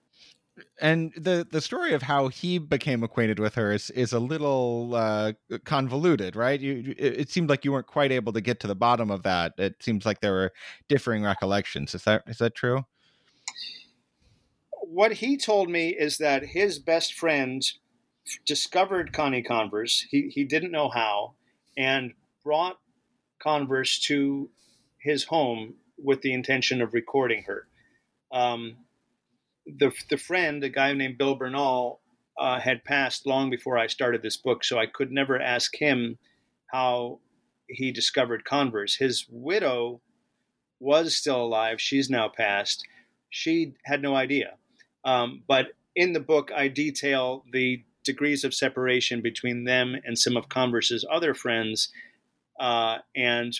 [0.80, 4.94] and the the story of how he became acquainted with her is is a little
[4.94, 5.32] uh,
[5.64, 6.60] convoluted, right?
[6.60, 9.22] You it, it, seemed like you weren't quite able to get to the bottom of
[9.22, 9.54] that.
[9.58, 10.52] It seems like there were
[10.88, 11.94] differing recollections.
[11.94, 12.84] Is that is that true?
[14.82, 17.64] What he told me is that his best friend
[18.44, 20.06] discovered Connie Converse.
[20.10, 21.34] He he didn't know how,
[21.76, 22.78] and brought
[23.38, 24.50] Converse to
[24.98, 27.66] his home with the intention of recording her.
[28.32, 28.76] Um,
[29.66, 32.00] the the friend, a guy named Bill Bernal,
[32.38, 36.18] uh, had passed long before I started this book, so I could never ask him
[36.66, 37.20] how
[37.68, 38.96] he discovered Converse.
[38.96, 40.00] His widow
[40.78, 42.84] was still alive; she's now passed.
[43.28, 44.54] She had no idea,
[45.04, 50.36] um, but in the book, I detail the degrees of separation between them and some
[50.36, 51.90] of Converse's other friends,
[52.58, 53.58] uh, and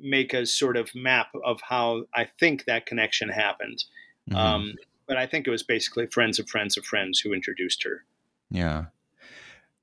[0.00, 3.84] make a sort of map of how I think that connection happened.
[4.30, 4.38] Mm-hmm.
[4.38, 4.74] Um,
[5.06, 8.04] but I think it was basically friends of friends of friends who introduced her.
[8.50, 8.86] Yeah.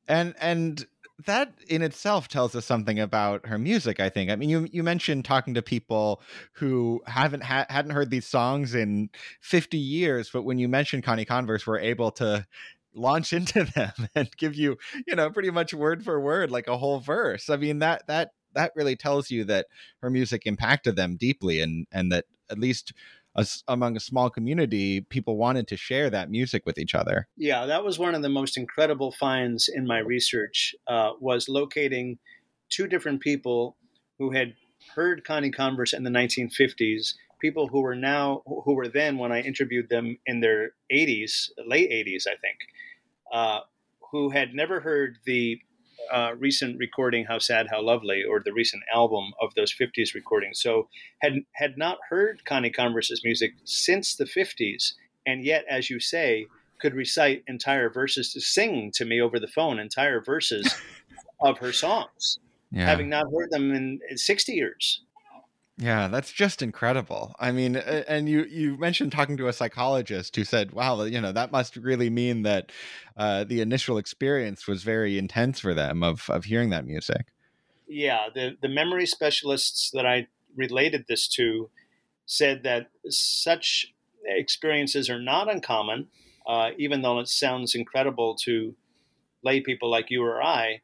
[0.08, 0.86] And and
[1.26, 4.84] that in itself tells us something about her music i think i mean you you
[4.84, 6.22] mentioned talking to people
[6.54, 9.10] who haven't ha- hadn't heard these songs in
[9.42, 12.46] 50 years but when you mentioned connie converse were able to
[12.94, 16.78] launch into them and give you you know pretty much word for word like a
[16.78, 19.68] whole verse i mean that that that really tells you that
[20.02, 22.94] her music impacted them deeply and and that at least
[23.36, 27.28] a, among a small community, people wanted to share that music with each other.
[27.38, 30.76] Yeah, that was one of the most incredible finds in my research.
[30.88, 32.20] Uh, was locating
[32.70, 33.78] two different people
[34.18, 34.56] who had
[34.96, 37.14] heard Connie Converse in the 1950s.
[37.40, 41.90] People who were now, who were then, when I interviewed them in their 80s, late
[41.90, 42.58] 80s, I think,
[43.32, 43.62] uh,
[44.12, 45.60] who had never heard the
[46.12, 50.62] uh, recent recording "How Sad, How Lovely" or the recent album of those '50s recordings.
[50.62, 50.88] So
[51.22, 54.94] had had not heard Connie Converse's music since the '50s,
[55.26, 56.48] and yet, as you say,
[56.80, 60.74] could recite entire verses to sing to me over the phone entire verses
[61.42, 62.40] of her songs,
[62.72, 62.86] yeah.
[62.86, 65.04] having not heard them in, in 60 years.
[65.82, 67.34] Yeah, that's just incredible.
[67.40, 71.32] I mean, and you you mentioned talking to a psychologist who said, "Wow, you know,
[71.32, 72.72] that must really mean that
[73.18, 77.26] uh, the initial experience was very intense for them of of hearing that music."
[77.88, 81.72] Yeah, the the memory specialists that I related this to
[82.28, 83.92] said that such
[84.24, 86.10] experiences are not uncommon,
[86.46, 88.76] uh, even though it sounds incredible to
[89.44, 90.82] lay people like you or I,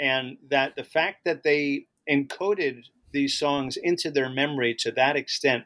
[0.00, 5.64] and that the fact that they encoded these songs into their memory to that extent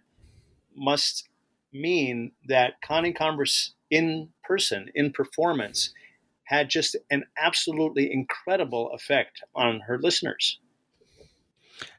[0.74, 1.28] must
[1.72, 5.92] mean that Connie Converse in person, in performance,
[6.44, 10.59] had just an absolutely incredible effect on her listeners.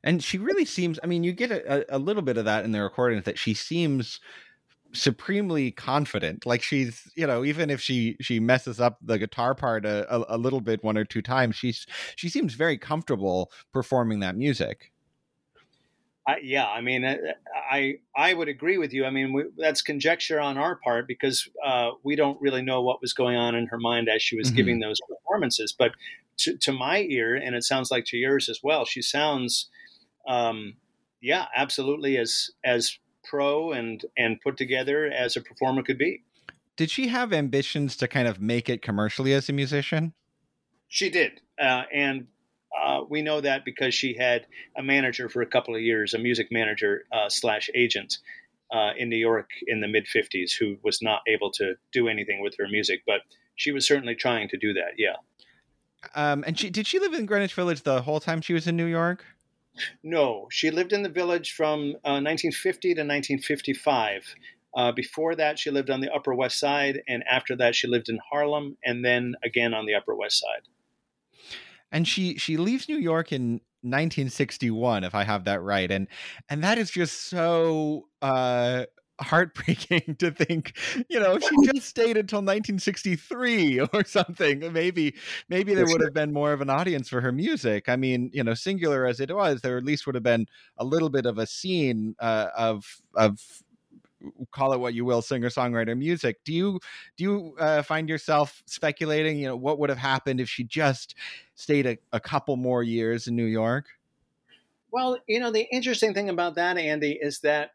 [0.04, 2.72] And she really seems, I mean, you get a, a little bit of that in
[2.72, 4.20] the recordings that she seems
[4.94, 9.86] supremely confident like she's you know even if she she messes up the guitar part
[9.86, 14.22] a, a, a little bit one or two times she's she seems very comfortable performing
[14.22, 14.94] that music
[16.28, 17.18] I, yeah, I mean, uh,
[17.70, 19.06] I I would agree with you.
[19.06, 23.02] I mean, we, that's conjecture on our part because uh, we don't really know what
[23.02, 24.56] was going on in her mind as she was mm-hmm.
[24.56, 25.74] giving those performances.
[25.78, 25.92] But
[26.38, 29.70] to, to, my ear, and it sounds like to yours as well, she sounds,
[30.28, 30.76] um,
[31.22, 36.24] yeah, absolutely as as pro and and put together as a performer could be.
[36.76, 40.14] Did she have ambitions to kind of make it commercially as a musician?
[40.88, 42.28] She did, uh, and
[42.82, 44.46] uh, we know that because she had
[44.78, 48.18] a manager for a couple of years, a music manager uh, slash agent
[48.72, 52.42] uh, in New York in the mid 50s who was not able to do anything
[52.42, 53.22] with her music, but
[53.56, 54.94] she was certainly trying to do that.
[54.98, 55.16] Yeah.
[56.14, 58.76] Um, and she did she live in Greenwich Village the whole time she was in
[58.76, 59.26] New York?
[60.04, 64.36] No, she lived in the village from 1950 uh, to 1955.
[64.78, 68.10] Uh, before that, she lived on the Upper West Side, and after that, she lived
[68.10, 70.68] in Harlem, and then again on the Upper West Side
[71.92, 75.90] and she she leaves New York in 1961 if I have that right.
[75.90, 76.08] And
[76.50, 78.86] and that is just so uh
[79.22, 80.78] heartbreaking to think
[81.10, 85.16] you know she just stayed until 1963 or something maybe
[85.48, 87.88] maybe there would have been more of an audience for her music.
[87.88, 90.84] I mean you know singular as it was there at least would have been a
[90.84, 93.64] little bit of a scene uh, of of
[94.52, 96.44] call it what you will singer songwriter music.
[96.44, 96.80] Do you
[97.18, 101.16] do you uh, find yourself speculating you know what would have happened if she just
[101.56, 103.86] stayed a, a couple more years in new york?
[104.92, 107.72] Well you know the interesting thing about that andy is that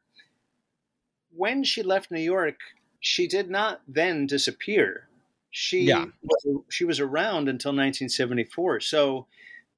[1.34, 2.60] when she left new york
[3.00, 5.08] she did not then disappear.
[5.52, 6.04] She yeah.
[6.22, 9.26] was, she was around until 1974 so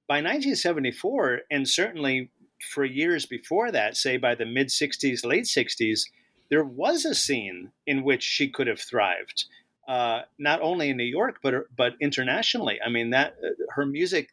[0.09, 2.31] by 1974 and certainly
[2.63, 6.09] for years before that, say by the mid 60s, late 60s,
[6.53, 9.47] there was a scene in which she could have thrived.
[9.89, 12.79] Uh, not only in New York, but but internationally.
[12.85, 14.29] I mean, that uh, her music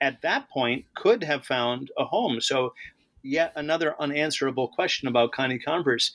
[0.00, 2.40] at that point could have found a home.
[2.40, 2.74] So,
[3.24, 6.14] yet another unanswerable question about Connie Converse.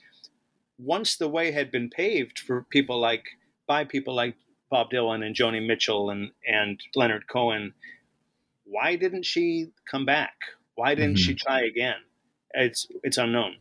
[0.79, 3.25] Once the way had been paved for people like
[3.67, 4.35] by people like
[4.71, 7.73] Bob Dylan and Joni Mitchell and and Leonard Cohen,
[8.63, 10.35] why didn't she come back?
[10.75, 11.31] Why didn't mm-hmm.
[11.31, 11.99] she try again?
[12.53, 13.57] It's it's unknown.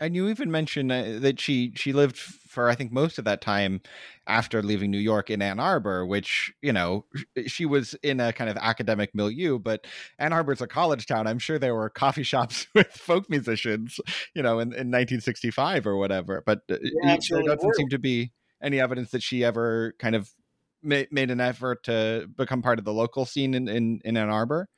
[0.00, 3.40] And you even mentioned uh, that she she lived for I think most of that
[3.40, 3.80] time
[4.26, 7.04] after leaving New York in Ann Arbor, which you know
[7.46, 9.58] she was in a kind of academic milieu.
[9.58, 9.86] But
[10.18, 11.26] Ann Arbor's a college town.
[11.26, 13.98] I'm sure there were coffee shops with folk musicians,
[14.34, 16.42] you know, in, in 1965 or whatever.
[16.46, 18.32] But uh, yeah, there doesn't seem to be
[18.62, 20.30] any evidence that she ever kind of
[20.82, 24.30] made, made an effort to become part of the local scene in, in, in Ann
[24.30, 24.68] Arbor.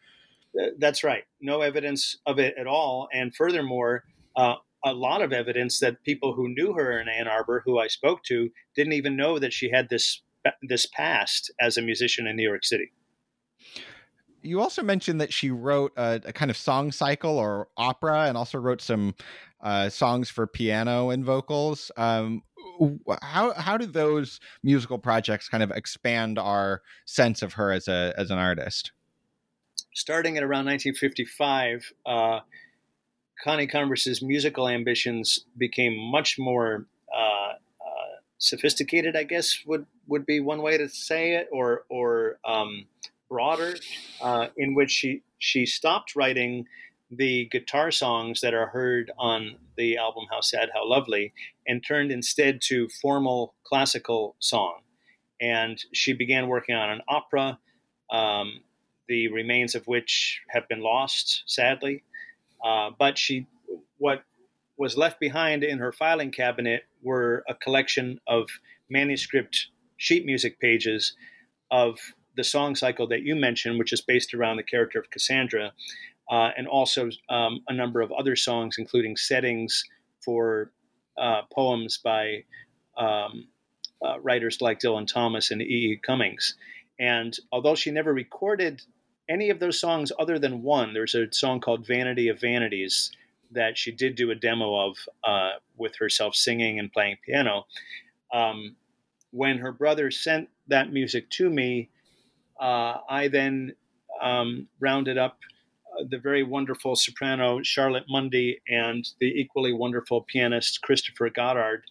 [0.78, 1.24] That's right.
[1.40, 3.08] No evidence of it at all.
[3.12, 4.02] And furthermore,
[4.36, 7.86] uh, a lot of evidence that people who knew her in Ann Arbor, who I
[7.86, 10.22] spoke to, didn't even know that she had this
[10.62, 12.92] this past as a musician in New York City.
[14.42, 18.38] You also mentioned that she wrote a, a kind of song cycle or opera, and
[18.38, 19.14] also wrote some
[19.60, 21.90] uh, songs for piano and vocals.
[21.96, 22.42] Um,
[23.22, 28.14] how how do those musical projects kind of expand our sense of her as a
[28.16, 28.92] as an artist?
[29.94, 32.40] Starting at around 1955, uh,
[33.42, 39.16] Connie Converse's musical ambitions became much more uh, uh, sophisticated.
[39.16, 42.86] I guess would would be one way to say it, or or um,
[43.28, 43.76] broader,
[44.20, 46.66] uh, in which she she stopped writing
[47.10, 51.32] the guitar songs that are heard on the album How Sad, How Lovely
[51.66, 54.80] and turned instead to formal classical song.
[55.40, 57.58] And she began working on an opera,
[58.10, 58.60] um,
[59.08, 62.04] the remains of which have been lost, sadly.
[62.64, 63.46] Uh, but she,
[63.98, 64.24] what
[64.76, 68.48] was left behind in her filing cabinet were a collection of
[68.88, 71.14] manuscript sheet music pages
[71.70, 71.98] of
[72.36, 75.72] the song cycle that you mentioned, which is based around the character of Cassandra,
[76.30, 79.84] uh, and also um, a number of other songs, including settings
[80.24, 80.70] for
[81.18, 82.44] uh, poems by
[82.96, 83.48] um,
[84.04, 85.64] uh, writers like Dylan Thomas and E.
[85.64, 86.00] E.
[86.02, 86.54] Cummings.
[86.98, 88.82] And although she never recorded
[89.30, 93.12] any of those songs other than one, there's a song called Vanity of Vanities
[93.52, 97.66] that she did do a demo of uh, with herself singing and playing piano.
[98.32, 98.76] Um,
[99.30, 101.88] when her brother sent that music to me,
[102.60, 103.74] uh, I then
[104.20, 105.38] um, rounded up
[106.08, 111.84] the very wonderful soprano Charlotte Mundy and the equally wonderful pianist Christopher Goddard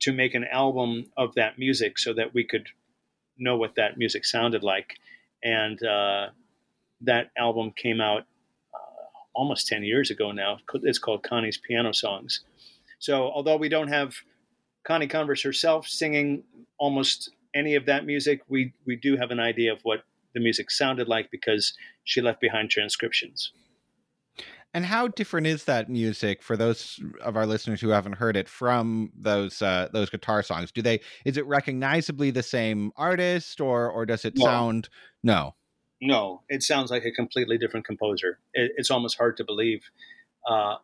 [0.00, 2.68] to make an album of that music so that we could
[3.38, 4.96] know what that music sounded like.
[5.42, 6.28] And uh,
[7.04, 8.22] that album came out
[8.74, 8.78] uh,
[9.34, 10.58] almost 10 years ago now.
[10.82, 12.40] It's called Connie's Piano Songs.
[12.98, 14.14] So, although we don't have
[14.84, 16.44] Connie Converse herself singing
[16.78, 20.70] almost any of that music, we, we do have an idea of what the music
[20.70, 23.52] sounded like because she left behind transcriptions.
[24.74, 28.48] And how different is that music for those of our listeners who haven't heard it
[28.48, 30.72] from those uh, those guitar songs?
[30.72, 34.44] Do they is it recognizably the same artist or or does it no.
[34.44, 34.88] sound
[35.22, 35.54] no?
[36.00, 38.38] No, it sounds like a completely different composer.
[38.52, 39.82] It, it's almost hard to believe
[40.48, 40.76] uh,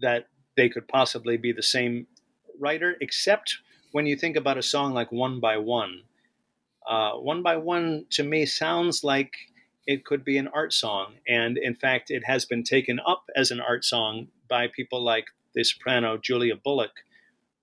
[0.00, 2.06] that they could possibly be the same
[2.58, 3.58] writer, except
[3.92, 6.02] when you think about a song like One by One,
[6.86, 9.32] uh, one by one to me sounds like
[9.86, 11.14] it could be an art song.
[11.26, 15.26] And in fact, it has been taken up as an art song by people like
[15.54, 16.92] the soprano Julia Bullock,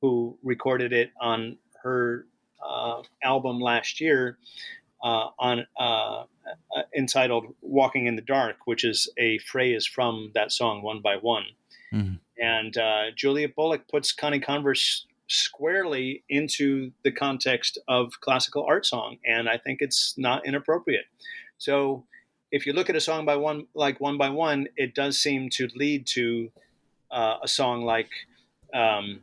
[0.01, 2.25] who recorded it on her
[2.65, 4.37] uh, album last year
[5.03, 6.23] uh, on uh,
[6.75, 11.17] uh entitled "Walking in the Dark," which is a phrase from that song "One by
[11.17, 11.45] One."
[11.93, 12.15] Mm-hmm.
[12.41, 19.17] And uh, Julia Bullock puts Connie Converse squarely into the context of classical art song,
[19.25, 21.05] and I think it's not inappropriate.
[21.57, 22.05] So,
[22.51, 25.49] if you look at a song by one like one by one, it does seem
[25.51, 26.51] to lead to
[27.11, 28.09] uh, a song like
[28.73, 29.21] um,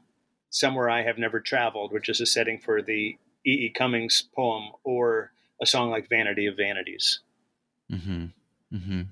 [0.51, 3.67] "Somewhere I Have Never Traveled," which is a setting for the E.
[3.67, 3.73] E.
[3.77, 7.21] Cummings poem, or a song like "Vanity of Vanities."
[7.91, 8.27] Mm-hmm.
[8.75, 9.03] Mm-hmm.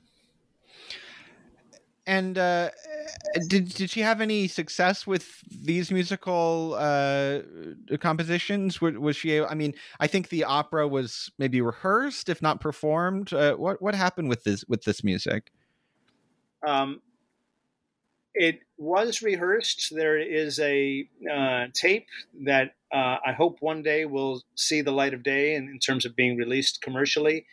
[2.08, 2.70] And uh,
[3.48, 7.40] did did she have any success with these musical uh,
[7.98, 8.80] compositions?
[8.80, 9.40] Was, was, she?
[9.40, 13.32] I mean, I think the opera was maybe rehearsed, if not performed.
[13.32, 15.50] Uh, what what happened with this with this music?
[16.64, 17.00] Um,
[18.36, 19.94] it was rehearsed.
[19.94, 22.06] There is a uh, tape
[22.44, 26.04] that uh, I hope one day will see the light of day in, in terms
[26.04, 27.46] of being released commercially.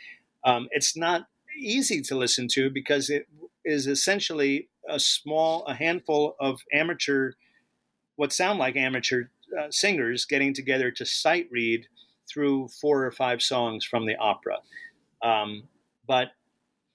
[0.43, 1.27] Um, it's not
[1.57, 3.27] easy to listen to because it
[3.63, 7.31] is essentially a small, a handful of amateur,
[8.17, 9.25] what sound like amateur
[9.57, 11.87] uh, singers getting together to sight read
[12.27, 14.57] through four or five songs from the opera.
[15.21, 15.63] Um,
[16.05, 16.27] but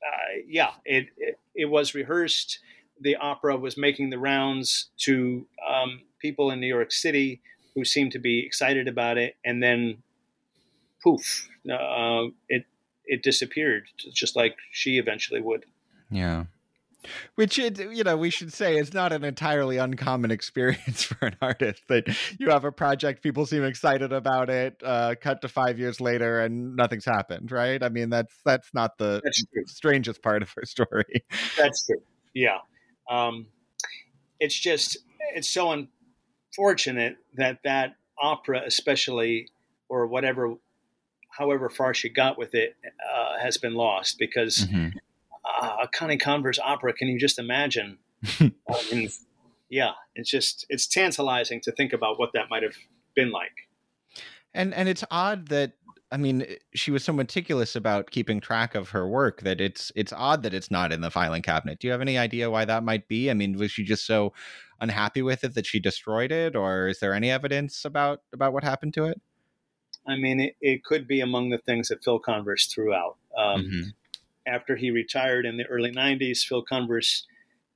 [0.06, 2.58] uh, yeah, it, it, it was rehearsed.
[3.00, 7.40] The opera was making the rounds to um, people in New York City
[7.74, 10.02] who seemed to be excited about it, and then
[11.02, 12.64] poof, uh, it
[13.04, 15.64] it disappeared, just like she eventually would.
[16.10, 16.44] Yeah.
[17.36, 21.36] Which it, you know, we should say is not an entirely uncommon experience for an
[21.40, 25.78] artist that you have a project, people seem excited about it, uh, cut to five
[25.78, 27.82] years later, and nothing's happened, right?
[27.82, 31.24] I mean, that's that's not the that's strangest part of her story.
[31.56, 32.02] That's true.
[32.34, 32.58] Yeah,
[33.08, 33.46] um,
[34.40, 34.98] it's just
[35.34, 39.48] it's so unfortunate that that opera, especially,
[39.88, 40.54] or whatever
[41.30, 44.88] however far she got with it, uh, has been lost because mm-hmm.
[45.44, 46.92] uh, a Connie Converse opera.
[46.92, 47.98] Can you just imagine?
[49.70, 52.76] yeah, it's just it's tantalizing to think about what that might have
[53.14, 53.68] been like.
[54.54, 55.72] And and it's odd that
[56.10, 60.12] I mean she was so meticulous about keeping track of her work that it's it's
[60.12, 61.78] odd that it's not in the filing cabinet.
[61.78, 63.30] Do you have any idea why that might be?
[63.30, 64.32] I mean, was she just so
[64.80, 68.64] unhappy with it that she destroyed it, or is there any evidence about about what
[68.64, 69.20] happened to it?
[70.08, 73.16] I mean, it, it could be among the things that Phil Converse threw out.
[73.36, 73.82] Um, mm-hmm.
[74.46, 77.26] After he retired in the early 90s, Phil Converse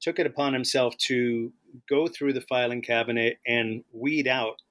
[0.01, 1.53] took it upon himself to
[1.89, 4.63] go through the filing cabinet and weed out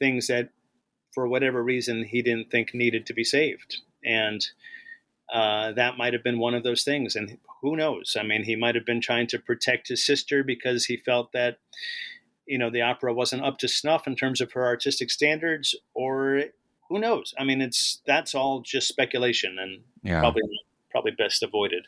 [0.00, 0.50] things that,
[1.14, 3.78] for whatever reason, he didn't think needed to be saved.
[4.04, 4.46] And
[5.32, 7.16] uh, that might have been one of those things.
[7.16, 8.16] And who knows?
[8.18, 11.58] I mean, he might have been trying to protect his sister because he felt that,
[12.46, 16.44] you know, the opera wasn't up to snuff in terms of her artistic standards, or
[16.88, 17.32] who knows?
[17.38, 20.20] I mean, it's that's all just speculation and yeah.
[20.20, 20.42] probably
[20.90, 21.86] probably best avoided.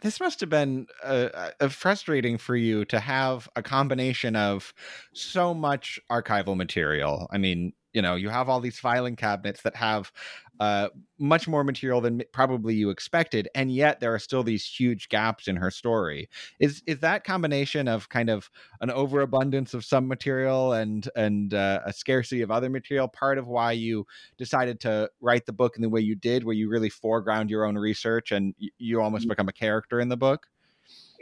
[0.00, 4.72] This must have been uh, uh, frustrating for you to have a combination of
[5.12, 7.26] so much archival material.
[7.32, 10.12] I mean, you know you have all these filing cabinets that have
[10.60, 10.88] uh,
[11.20, 15.46] much more material than probably you expected and yet there are still these huge gaps
[15.46, 16.28] in her story.
[16.58, 21.80] Is is that combination of kind of an overabundance of some material and and uh,
[21.84, 25.82] a scarcity of other material part of why you decided to write the book in
[25.82, 29.48] the way you did where you really foreground your own research and you almost become
[29.48, 30.48] a character in the book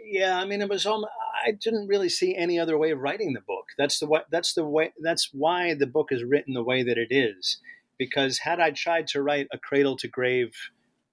[0.06, 1.12] yeah i mean it was almost
[1.46, 3.66] I didn't really see any other way of writing the book.
[3.78, 4.20] That's the way.
[4.30, 4.92] That's the way.
[5.00, 7.58] That's why the book is written the way that it is.
[7.98, 10.54] Because had I tried to write a cradle to grave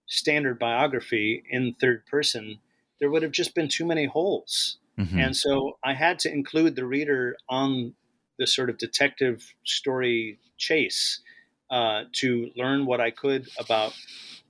[0.07, 2.59] standard biography in third person,
[2.99, 4.77] there would have just been too many holes.
[4.99, 5.19] Mm-hmm.
[5.19, 7.93] And so I had to include the reader on
[8.37, 11.21] the sort of detective story chase
[11.69, 13.93] uh, to learn what I could about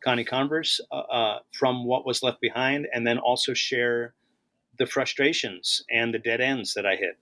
[0.03, 4.13] Connie Converse uh, uh, from what was left behind, and then also share
[4.77, 7.17] the frustrations and the dead ends that I hit.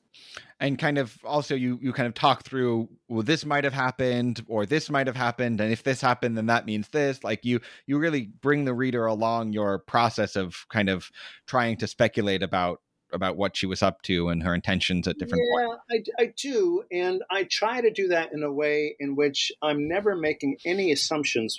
[0.60, 4.46] And kind of also you you kind of talk through well this might have happened
[4.48, 7.62] or this might have happened and if this happened then that means this like you
[7.88, 11.10] you really bring the reader along your process of kind of
[11.48, 12.80] trying to speculate about
[13.14, 16.10] about what she was up to and her intentions at different yeah, points.
[16.20, 16.84] I, I do.
[16.92, 20.92] And I try to do that in a way in which I'm never making any
[20.92, 21.58] assumptions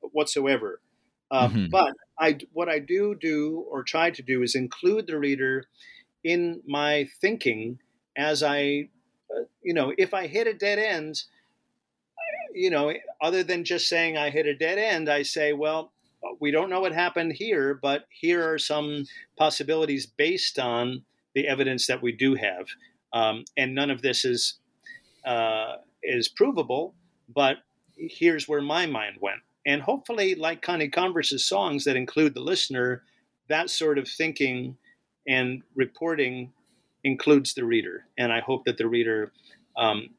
[0.00, 0.80] whatsoever.
[1.32, 1.66] Uh, mm-hmm.
[1.70, 5.64] But I, what I do do or try to do is include the reader
[6.22, 7.78] in my thinking
[8.16, 8.90] as I,
[9.34, 11.22] uh, you know, if I hit a dead end,
[12.54, 15.90] you know, other than just saying I hit a dead end, I say, well,
[16.38, 19.06] we don't know what happened here, but here are some
[19.38, 21.02] possibilities based on
[21.34, 22.66] the evidence that we do have,
[23.14, 24.58] um, and none of this is
[25.24, 26.94] uh, is provable.
[27.34, 27.56] But
[27.96, 33.02] here's where my mind went and hopefully, like Connie Converse's songs that include the listener,
[33.48, 34.76] that sort of thinking
[35.28, 36.52] and reporting
[37.04, 38.04] includes the reader.
[38.18, 39.32] And I hope that the reader
[39.76, 40.10] um,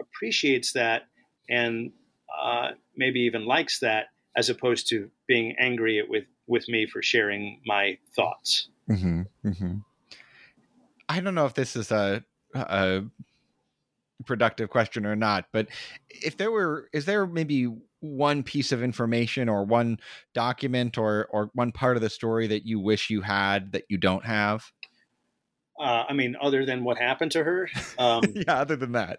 [0.00, 1.02] appreciates that
[1.48, 1.92] and
[2.40, 7.60] uh, maybe even likes that, as opposed to being angry with with me for sharing
[7.64, 8.68] my thoughts.
[8.90, 9.74] Mm-hmm, mm-hmm.
[11.08, 12.24] I don't know if this is a,
[12.54, 13.02] a
[14.26, 15.68] productive question or not, but
[16.08, 19.98] if there were, is there maybe one piece of information or one
[20.34, 23.98] document or or one part of the story that you wish you had that you
[23.98, 24.72] don't have?
[25.78, 27.70] Uh, I mean, other than what happened to her.
[27.98, 29.18] Um, yeah, other than that.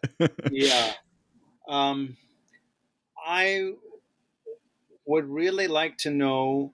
[0.51, 0.93] yeah,
[1.67, 2.17] um,
[3.25, 3.71] I
[5.05, 6.73] would really like to know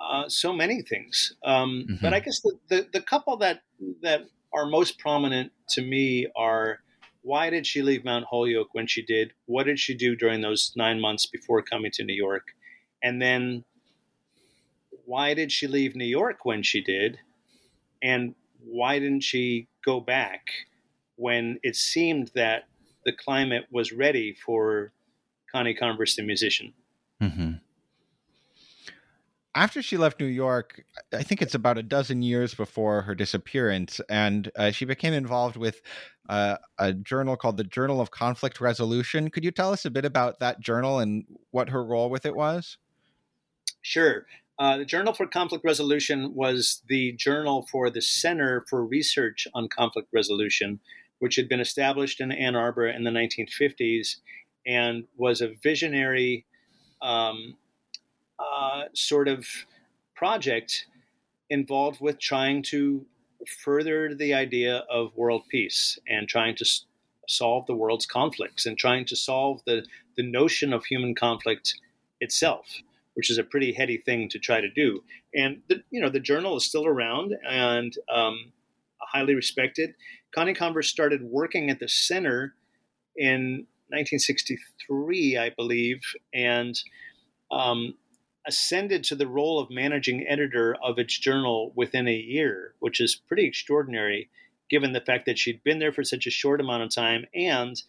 [0.00, 2.02] uh, so many things, um, mm-hmm.
[2.02, 3.62] but I guess the, the the couple that
[4.02, 6.80] that are most prominent to me are
[7.22, 9.32] why did she leave Mount Holyoke when she did?
[9.46, 12.48] What did she do during those nine months before coming to New York?
[13.02, 13.64] And then
[15.04, 17.18] why did she leave New York when she did?
[18.02, 20.46] and why didn't she go back
[21.16, 22.64] when it seemed that
[23.04, 24.92] the climate was ready for
[25.50, 26.72] Connie Converse, the musician?
[27.22, 27.52] Mm-hmm.
[29.54, 34.00] After she left New York, I think it's about a dozen years before her disappearance,
[34.08, 35.82] and uh, she became involved with
[36.28, 39.28] uh, a journal called the Journal of Conflict Resolution.
[39.28, 42.36] Could you tell us a bit about that journal and what her role with it
[42.36, 42.78] was?
[43.82, 44.26] Sure.
[44.56, 49.68] Uh, the Journal for Conflict Resolution was the journal for the Center for Research on
[49.68, 50.78] Conflict Resolution,
[51.18, 54.16] which had been established in Ann Arbor in the 1950s
[54.64, 56.46] and was a visionary
[57.02, 57.56] um,
[58.40, 59.46] uh, sort of
[60.14, 60.86] project
[61.48, 63.04] involved with trying to
[63.64, 66.64] further the idea of world peace and trying to
[67.28, 69.84] solve the world's conflicts and trying to solve the,
[70.16, 71.74] the notion of human conflict
[72.20, 72.66] itself
[73.14, 75.02] which is a pretty heady thing to try to do.
[75.34, 78.52] And the, you know, the journal is still around and um,
[78.98, 79.94] highly respected.
[80.34, 82.54] Connie Converse started working at the center
[83.16, 86.00] in 1963, I believe,
[86.32, 86.80] and
[87.50, 87.94] um,
[88.46, 93.14] ascended to the role of managing editor of its journal within a year, which is
[93.14, 94.28] pretty extraordinary
[94.70, 97.82] given the fact that she'd been there for such a short amount of time and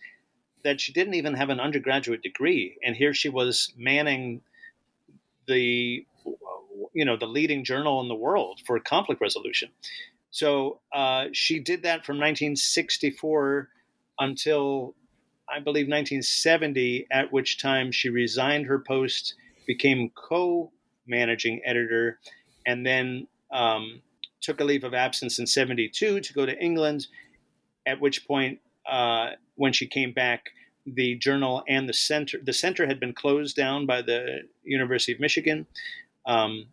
[0.64, 2.78] that she didn't even have an undergraduate degree.
[2.84, 4.42] And here she was manning
[5.48, 6.06] the
[6.94, 9.70] you know the leading journal in the world for conflict resolution.
[10.32, 13.70] So uh, she did that from 1964
[14.20, 14.96] until
[15.50, 19.36] I believe 1970, at which time she resigned her post,
[19.66, 22.20] became co-managing editor,
[22.66, 24.02] and then um,
[24.42, 27.08] took a leave of absence in 72 to go to England.
[27.86, 28.60] At which point,
[28.90, 30.52] uh, when she came back,
[30.86, 32.40] the journal and the center.
[32.44, 35.68] The center had been closed down by the University of Michigan.
[36.26, 36.68] Um,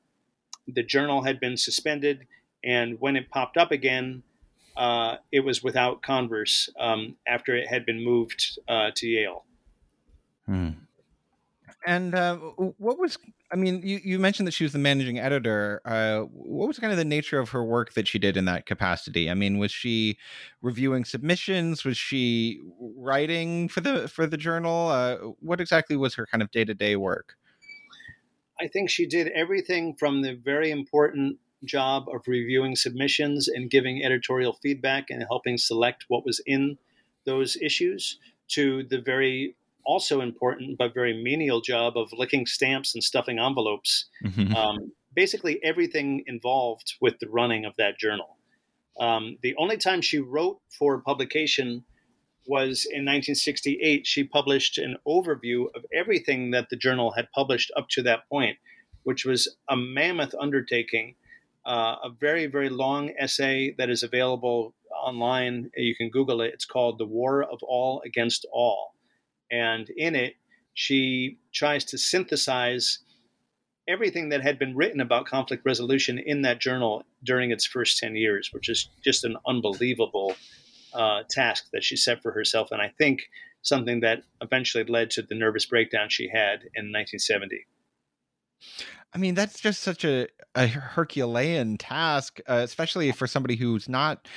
[0.66, 2.26] the journal had been suspended,
[2.64, 4.22] and when it popped up again,
[4.76, 9.44] uh, it was without Converse um, after it had been moved uh, to Yale.
[10.46, 10.70] Hmm.
[11.86, 13.18] And uh, what was
[13.52, 15.80] I mean, you, you mentioned that she was the managing editor.
[15.84, 18.66] Uh, what was kind of the nature of her work that she did in that
[18.66, 19.30] capacity?
[19.30, 20.18] I mean, was she
[20.60, 21.84] reviewing submissions?
[21.84, 24.88] Was she writing for the for the journal?
[24.88, 27.36] Uh, what exactly was her kind of day to day work?
[28.60, 34.04] I think she did everything from the very important job of reviewing submissions and giving
[34.04, 36.76] editorial feedback and helping select what was in
[37.24, 38.18] those issues
[38.48, 39.54] to the very
[39.88, 44.04] also important but very menial job of licking stamps and stuffing envelopes.
[44.22, 44.54] Mm-hmm.
[44.54, 48.36] Um, basically, everything involved with the running of that journal.
[49.00, 51.84] Um, the only time she wrote for publication
[52.46, 54.06] was in 1968.
[54.06, 58.58] She published an overview of everything that the journal had published up to that point,
[59.04, 61.14] which was a mammoth undertaking.
[61.64, 65.70] Uh, a very, very long essay that is available online.
[65.76, 66.52] You can Google it.
[66.54, 68.94] It's called The War of All Against All.
[69.50, 70.34] And in it,
[70.74, 73.00] she tries to synthesize
[73.88, 78.14] everything that had been written about conflict resolution in that journal during its first 10
[78.16, 80.36] years, which is just an unbelievable
[80.92, 82.68] uh, task that she set for herself.
[82.70, 83.22] And I think
[83.62, 87.66] something that eventually led to the nervous breakdown she had in 1970.
[89.14, 94.28] I mean, that's just such a, a Herculean task, uh, especially for somebody who's not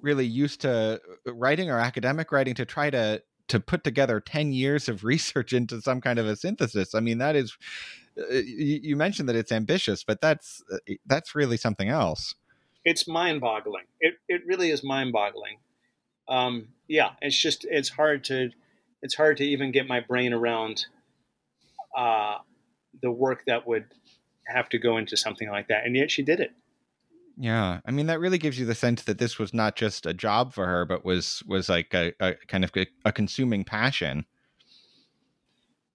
[0.00, 4.88] really used to writing or academic writing to try to to put together 10 years
[4.88, 6.94] of research into some kind of a synthesis.
[6.94, 7.56] I mean that is
[8.18, 12.34] uh, you, mentioned that it's ambitious but that's uh, that's really something else.
[12.84, 13.84] It's mind-boggling.
[13.98, 15.58] It, it really is mind-boggling.
[16.28, 18.50] Um, yeah it's just it's hard to
[19.02, 20.86] it's hard to even get my brain around
[21.96, 22.38] uh,
[23.02, 23.86] the work that would
[24.46, 26.52] have to go into something like that and yet she did it
[27.36, 30.14] yeah, I mean that really gives you the sense that this was not just a
[30.14, 34.26] job for her, but was was like a, a kind of a, a consuming passion.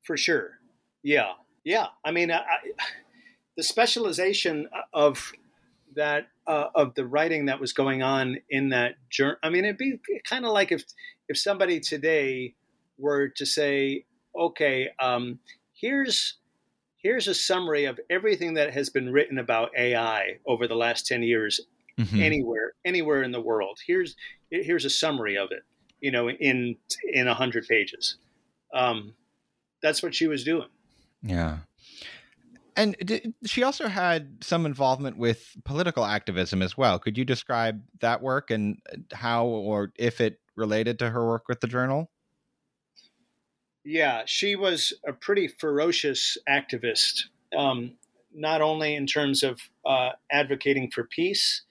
[0.04, 0.60] For sure,
[1.04, 1.34] yeah,
[1.64, 1.88] yeah.
[2.04, 2.42] I mean, I,
[3.58, 5.32] the specialization of
[5.96, 9.38] that uh, of the writing that was going on in that journal.
[9.42, 10.84] I mean, it'd be kind of like if
[11.28, 12.56] if somebody today
[12.98, 15.40] were to say, "Okay, um,
[15.74, 16.36] here's
[17.00, 21.24] here's a summary of everything that has been written about AI over the last 10
[21.24, 21.60] years
[21.98, 22.22] mm-hmm.
[22.22, 23.80] anywhere anywhere in the world.
[23.86, 24.16] Here's
[24.50, 25.64] here's a summary of it,
[26.00, 26.76] you know, in
[27.12, 28.18] in 100 pages.
[28.74, 29.14] Um,
[29.82, 30.68] that's what she was doing.
[31.22, 31.60] Yeah.
[32.76, 36.98] And did, she also had some involvement with political activism as well.
[36.98, 38.78] Could you describe that work and
[39.12, 42.10] how or if it related to her work with the journal?
[43.86, 47.24] Yeah, she was a pretty ferocious activist,
[47.58, 47.94] um,
[48.34, 51.64] not only in terms of uh, advocating for peace,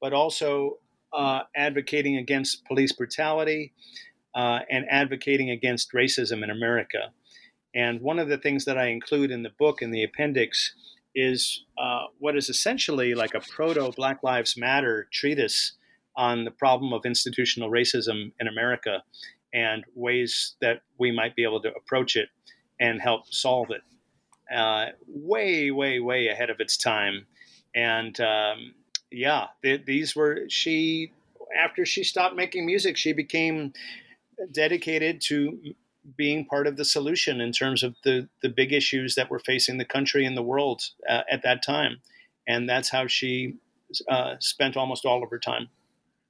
[0.00, 0.78] but also
[1.12, 3.72] uh, advocating against police brutality
[4.34, 7.12] uh, and advocating against racism in America.
[7.74, 10.74] And one of the things that I include in the book in the appendix
[11.14, 15.72] is uh, what is essentially like a proto Black Lives Matter treatise
[16.16, 19.02] on the problem of institutional racism in America
[19.52, 22.28] and ways that we might be able to approach it
[22.78, 23.82] and help solve it.
[24.54, 27.26] Uh, way, way, way ahead of its time.
[27.74, 28.74] And um,
[29.10, 31.12] yeah, th- these were, she,
[31.56, 33.72] after she stopped making music, she became
[34.50, 35.74] dedicated to
[36.16, 39.78] being part of the solution in terms of the, the big issues that were facing
[39.78, 42.00] the country and the world uh, at that time.
[42.48, 43.56] And that's how she
[44.08, 45.68] uh, spent almost all of her time.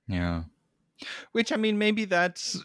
[0.09, 0.43] Yeah.
[1.33, 2.62] Which, I mean, maybe that's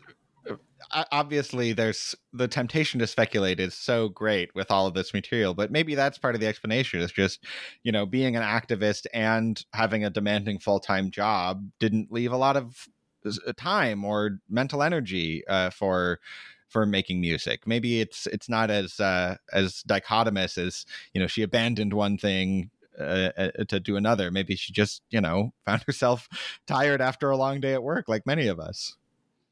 [1.12, 5.72] obviously there's the temptation to speculate is so great with all of this material but
[5.72, 7.44] maybe that's part of the explanation is just
[7.84, 12.58] you know being an activist and having a demanding full-time job didn't leave a lot
[12.58, 12.88] of
[13.26, 16.20] uh, time or mental energy uh, for
[16.68, 17.66] for making music.
[17.66, 22.70] Maybe it's it's not as uh, as dichotomous as you know she abandoned one thing
[23.00, 24.30] uh, uh to do another.
[24.32, 26.28] Maybe she just you know found herself
[26.68, 28.96] tired after a long day at work like many of us.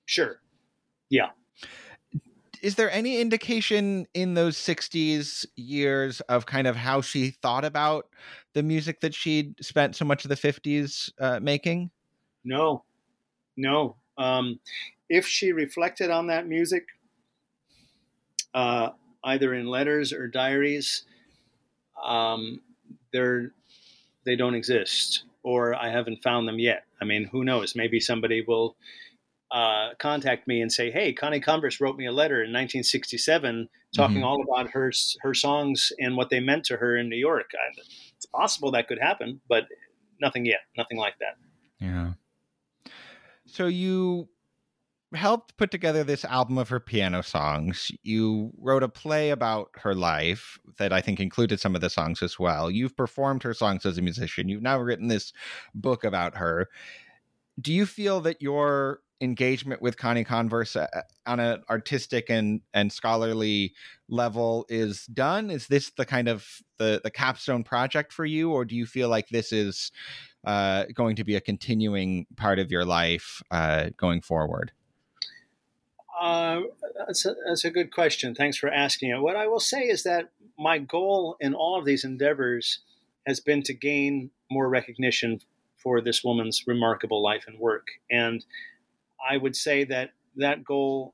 [0.06, 0.43] Sure
[1.10, 1.30] yeah.
[2.62, 8.08] Is there any indication in those 60s years of kind of how she thought about
[8.54, 11.92] the music that she'd spent so much of the 50s uh, making?
[12.46, 12.86] No,
[13.58, 13.98] no.
[14.18, 14.62] Um,
[15.10, 16.88] if she reflected on that music,
[18.54, 18.92] uh,
[19.26, 21.04] either in letters or diaries,
[22.02, 22.62] um,
[23.12, 23.52] they're,
[24.26, 26.86] they don't exist, or I haven't found them yet.
[27.02, 27.76] I mean, who knows?
[27.76, 28.78] Maybe somebody will
[29.54, 34.18] uh, contact me and say, "Hey, Connie Converse wrote me a letter in 1967 talking
[34.18, 34.24] mm-hmm.
[34.26, 34.92] all about her
[35.22, 37.80] her songs and what they meant to her in New York." I,
[38.18, 39.66] it's possible that could happen, but
[40.20, 40.62] nothing yet.
[40.76, 41.38] Nothing like that.
[41.80, 42.14] Yeah.
[43.46, 44.28] So you
[45.14, 47.92] helped put together this album of her piano songs.
[48.02, 52.24] You wrote a play about her life that I think included some of the songs
[52.24, 52.72] as well.
[52.72, 54.50] You've performed her songs as a musician.
[54.50, 55.32] You've now written this
[55.76, 56.70] book about her.
[57.62, 60.88] Do you feel that your engagement with Connie Converse uh,
[61.26, 63.74] on an artistic and and scholarly
[64.10, 65.50] level is done?
[65.50, 66.46] Is this the kind of
[66.78, 69.92] the the capstone project for you, or do you feel like this is
[70.46, 74.72] uh, going to be a continuing part of your life uh, going forward?
[76.22, 76.62] Uh,
[77.08, 78.36] that's, a, that's a good question.
[78.36, 79.22] Thanks for asking it.
[79.22, 82.80] What I will say is that my goal in all of these endeavors
[83.26, 85.42] has been to gain more recognition
[85.76, 87.88] for this woman's remarkable life and work.
[88.10, 88.46] And
[89.28, 91.14] I would say that that goal,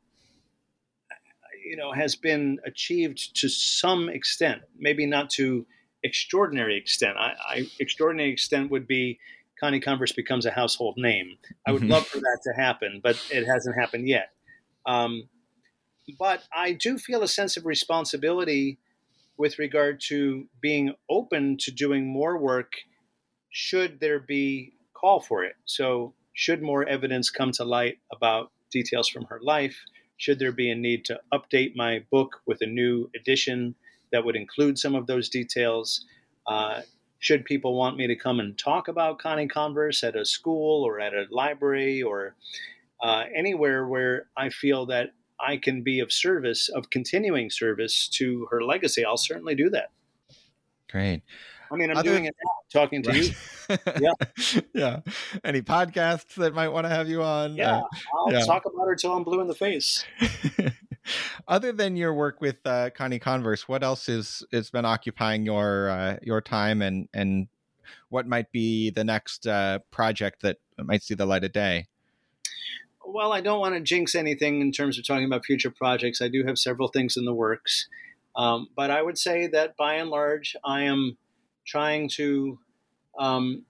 [1.65, 4.61] you know, has been achieved to some extent.
[4.77, 5.65] Maybe not to
[6.03, 7.17] extraordinary extent.
[7.17, 9.19] I, I extraordinary extent would be
[9.59, 11.37] Connie Converse becomes a household name.
[11.67, 11.91] I would mm-hmm.
[11.91, 14.29] love for that to happen, but it hasn't happened yet.
[14.85, 15.27] Um,
[16.17, 18.79] but I do feel a sense of responsibility
[19.37, 22.73] with regard to being open to doing more work
[23.49, 25.55] should there be call for it.
[25.65, 29.75] So should more evidence come to light about details from her life?
[30.15, 33.75] Should there be a need to update my book with a new edition
[34.13, 36.05] that would include some of those details?
[36.47, 36.83] Uh,
[37.19, 41.01] should people want me to come and talk about Connie Converse at a school or
[41.01, 42.37] at a library or
[43.03, 45.09] uh, anywhere where I feel that
[45.45, 49.89] I can be of service, of continuing service to her legacy, I'll certainly do that.
[50.89, 51.21] Great.
[51.71, 53.35] I mean, I'm Other, doing it now, talking to right.
[53.69, 53.77] you.
[54.01, 54.61] yeah.
[54.73, 54.99] yeah.
[55.43, 57.55] Any podcasts that might want to have you on?
[57.55, 57.77] Yeah.
[57.77, 57.83] Uh,
[58.17, 58.45] I'll yeah.
[58.45, 60.03] talk about her till I'm blue in the face.
[61.47, 65.89] Other than your work with uh, Connie Converse, what else is has been occupying your
[65.89, 67.47] uh, your time, and and
[68.09, 71.87] what might be the next uh, project that might see the light of day?
[73.05, 76.21] Well, I don't want to jinx anything in terms of talking about future projects.
[76.21, 77.87] I do have several things in the works,
[78.35, 81.17] um, but I would say that by and large, I am
[81.69, 82.57] trying to,
[83.17, 83.63] um,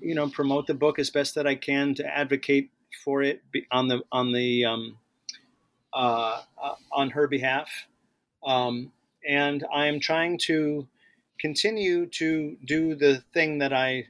[0.00, 2.70] you know, promote the book as best that I can to advocate
[3.04, 4.98] for it on the on the um,
[5.92, 7.70] uh, uh, on her behalf,
[8.44, 8.92] um,
[9.26, 10.86] and I am trying to
[11.40, 14.06] continue to do the thing that I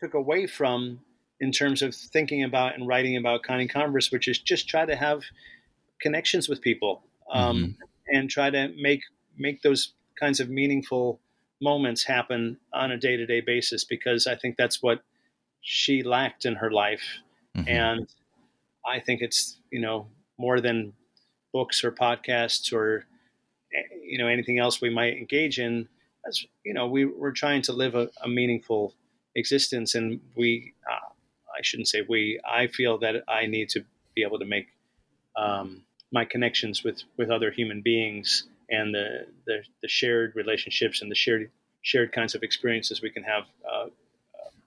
[0.00, 1.00] took away from
[1.40, 4.96] in terms of thinking about and writing about Connie Converse, which is just try to
[4.96, 5.22] have
[6.00, 7.02] connections with people
[7.32, 8.16] um, mm-hmm.
[8.16, 9.02] and try to make
[9.36, 11.20] make those kinds of meaningful
[11.60, 15.02] moments happen on a day to day basis because I think that's what
[15.60, 17.18] she lacked in her life.
[17.56, 17.68] Mm-hmm.
[17.68, 18.08] And
[18.86, 20.06] I think it's, you know,
[20.38, 20.92] more than
[21.52, 23.04] books or podcasts or,
[24.02, 25.88] you know, anything else we might engage in.
[26.26, 28.94] As, you know, we, we're trying to live a, a meaningful
[29.34, 30.74] existence, and we.
[30.90, 31.12] Uh,
[31.56, 32.40] I shouldn't say we.
[32.48, 33.84] I feel that I need to
[34.14, 34.68] be able to make
[35.36, 35.82] um,
[36.12, 41.14] my connections with with other human beings and the, the, the shared relationships and the
[41.14, 41.50] shared
[41.82, 43.86] shared kinds of experiences we can have uh,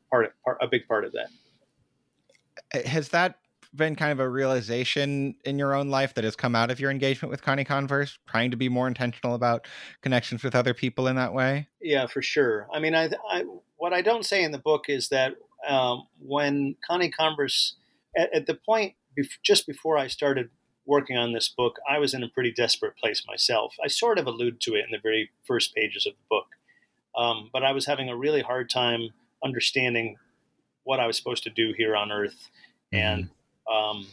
[0.10, 2.86] part, part a big part of that.
[2.86, 3.36] Has that
[3.74, 6.91] been kind of a realization in your own life that has come out of your
[6.91, 9.68] engagement with Connie Converse, trying to be more intentional about
[10.02, 11.68] connections with other people in that way?
[11.82, 12.68] Yeah, for sure.
[12.74, 13.45] I mean, I, I
[13.78, 15.36] what I don't say in the book is that
[15.68, 17.76] um, when Connie Converse,
[18.18, 20.49] at, at the point bef- just before I started
[20.86, 23.76] working on this book, I was in a pretty desperate place myself.
[23.84, 26.48] I sort of allude to it in the very first pages of the book,
[27.16, 29.10] um, but I was having a really hard time
[29.44, 30.18] understanding
[30.84, 32.50] what I was supposed to do here on Earth,
[32.92, 33.30] and
[33.72, 34.08] um,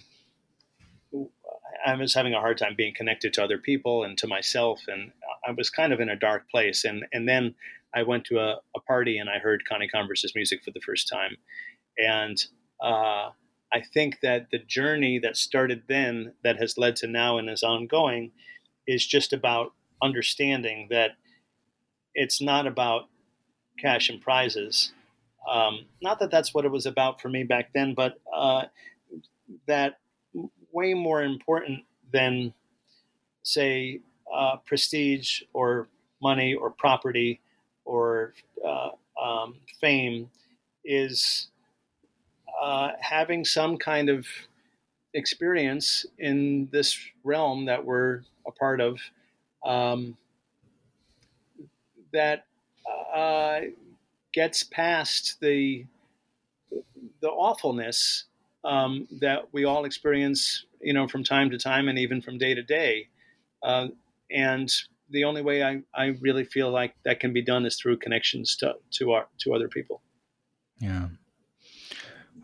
[1.84, 5.12] I was having a hard time being connected to other people and to myself, and
[5.46, 6.84] I was kind of in a dark place.
[6.84, 7.54] And and then
[7.94, 11.08] I went to a, a party and I heard Connie Converse's music for the first
[11.08, 11.36] time,
[11.96, 12.44] and
[12.82, 13.30] uh,
[13.72, 17.62] I think that the journey that started then, that has led to now and is
[17.62, 18.32] ongoing,
[18.86, 21.12] is just about understanding that
[22.14, 23.08] it's not about
[23.78, 24.92] cash and prizes.
[25.50, 28.64] Um, not that that's what it was about for me back then, but uh,
[29.66, 29.98] that
[30.72, 32.52] way more important than,
[33.42, 34.00] say,
[34.34, 35.88] uh, prestige or
[36.20, 37.40] money or property
[37.84, 38.34] or
[38.66, 38.90] uh,
[39.22, 40.30] um, fame
[40.84, 41.48] is
[42.60, 44.26] uh, having some kind of
[45.14, 48.98] experience in this realm that we're a part of
[49.64, 50.16] um,
[52.12, 52.44] that
[53.14, 53.60] uh,
[54.32, 55.84] gets past the
[57.20, 58.24] the awfulness
[58.64, 62.54] um, that we all experience, you know, from time to time and even from day
[62.54, 63.08] to day.
[63.62, 63.88] Uh,
[64.30, 64.72] and
[65.10, 68.56] the only way I, I really feel like that can be done is through connections
[68.56, 70.02] to, to our to other people.
[70.80, 71.08] Yeah.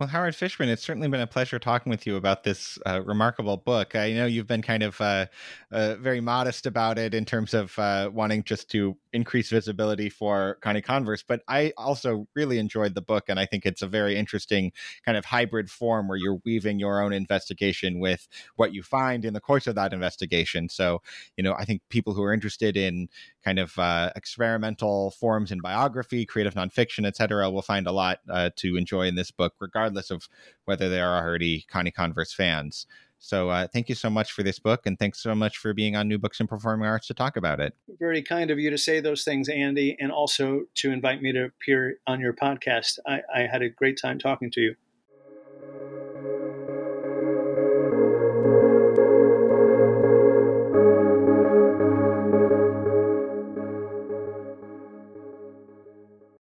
[0.00, 3.56] Well, Howard Fishman, it's certainly been a pleasure talking with you about this uh, remarkable
[3.56, 3.94] book.
[3.94, 5.26] I know you've been kind of uh,
[5.70, 10.58] uh, very modest about it in terms of uh, wanting just to increase visibility for
[10.60, 14.16] Connie Converse, but I also really enjoyed the book, and I think it's a very
[14.16, 14.72] interesting
[15.04, 19.32] kind of hybrid form where you're weaving your own investigation with what you find in
[19.32, 20.68] the course of that investigation.
[20.68, 21.00] So,
[21.36, 23.08] you know, I think people who are interested in
[23.44, 28.18] kind of uh, experimental forms in biography, creative nonfiction, et cetera, will find a lot
[28.28, 30.28] uh, to enjoy in this book, regardless of
[30.64, 32.86] whether they are already Connie Converse fans.
[33.18, 35.96] So uh, thank you so much for this book, and thanks so much for being
[35.96, 37.74] on New Books in Performing Arts to talk about it.
[37.98, 41.44] Very kind of you to say those things, Andy, and also to invite me to
[41.44, 42.98] appear on your podcast.
[43.06, 44.74] I, I had a great time talking to you.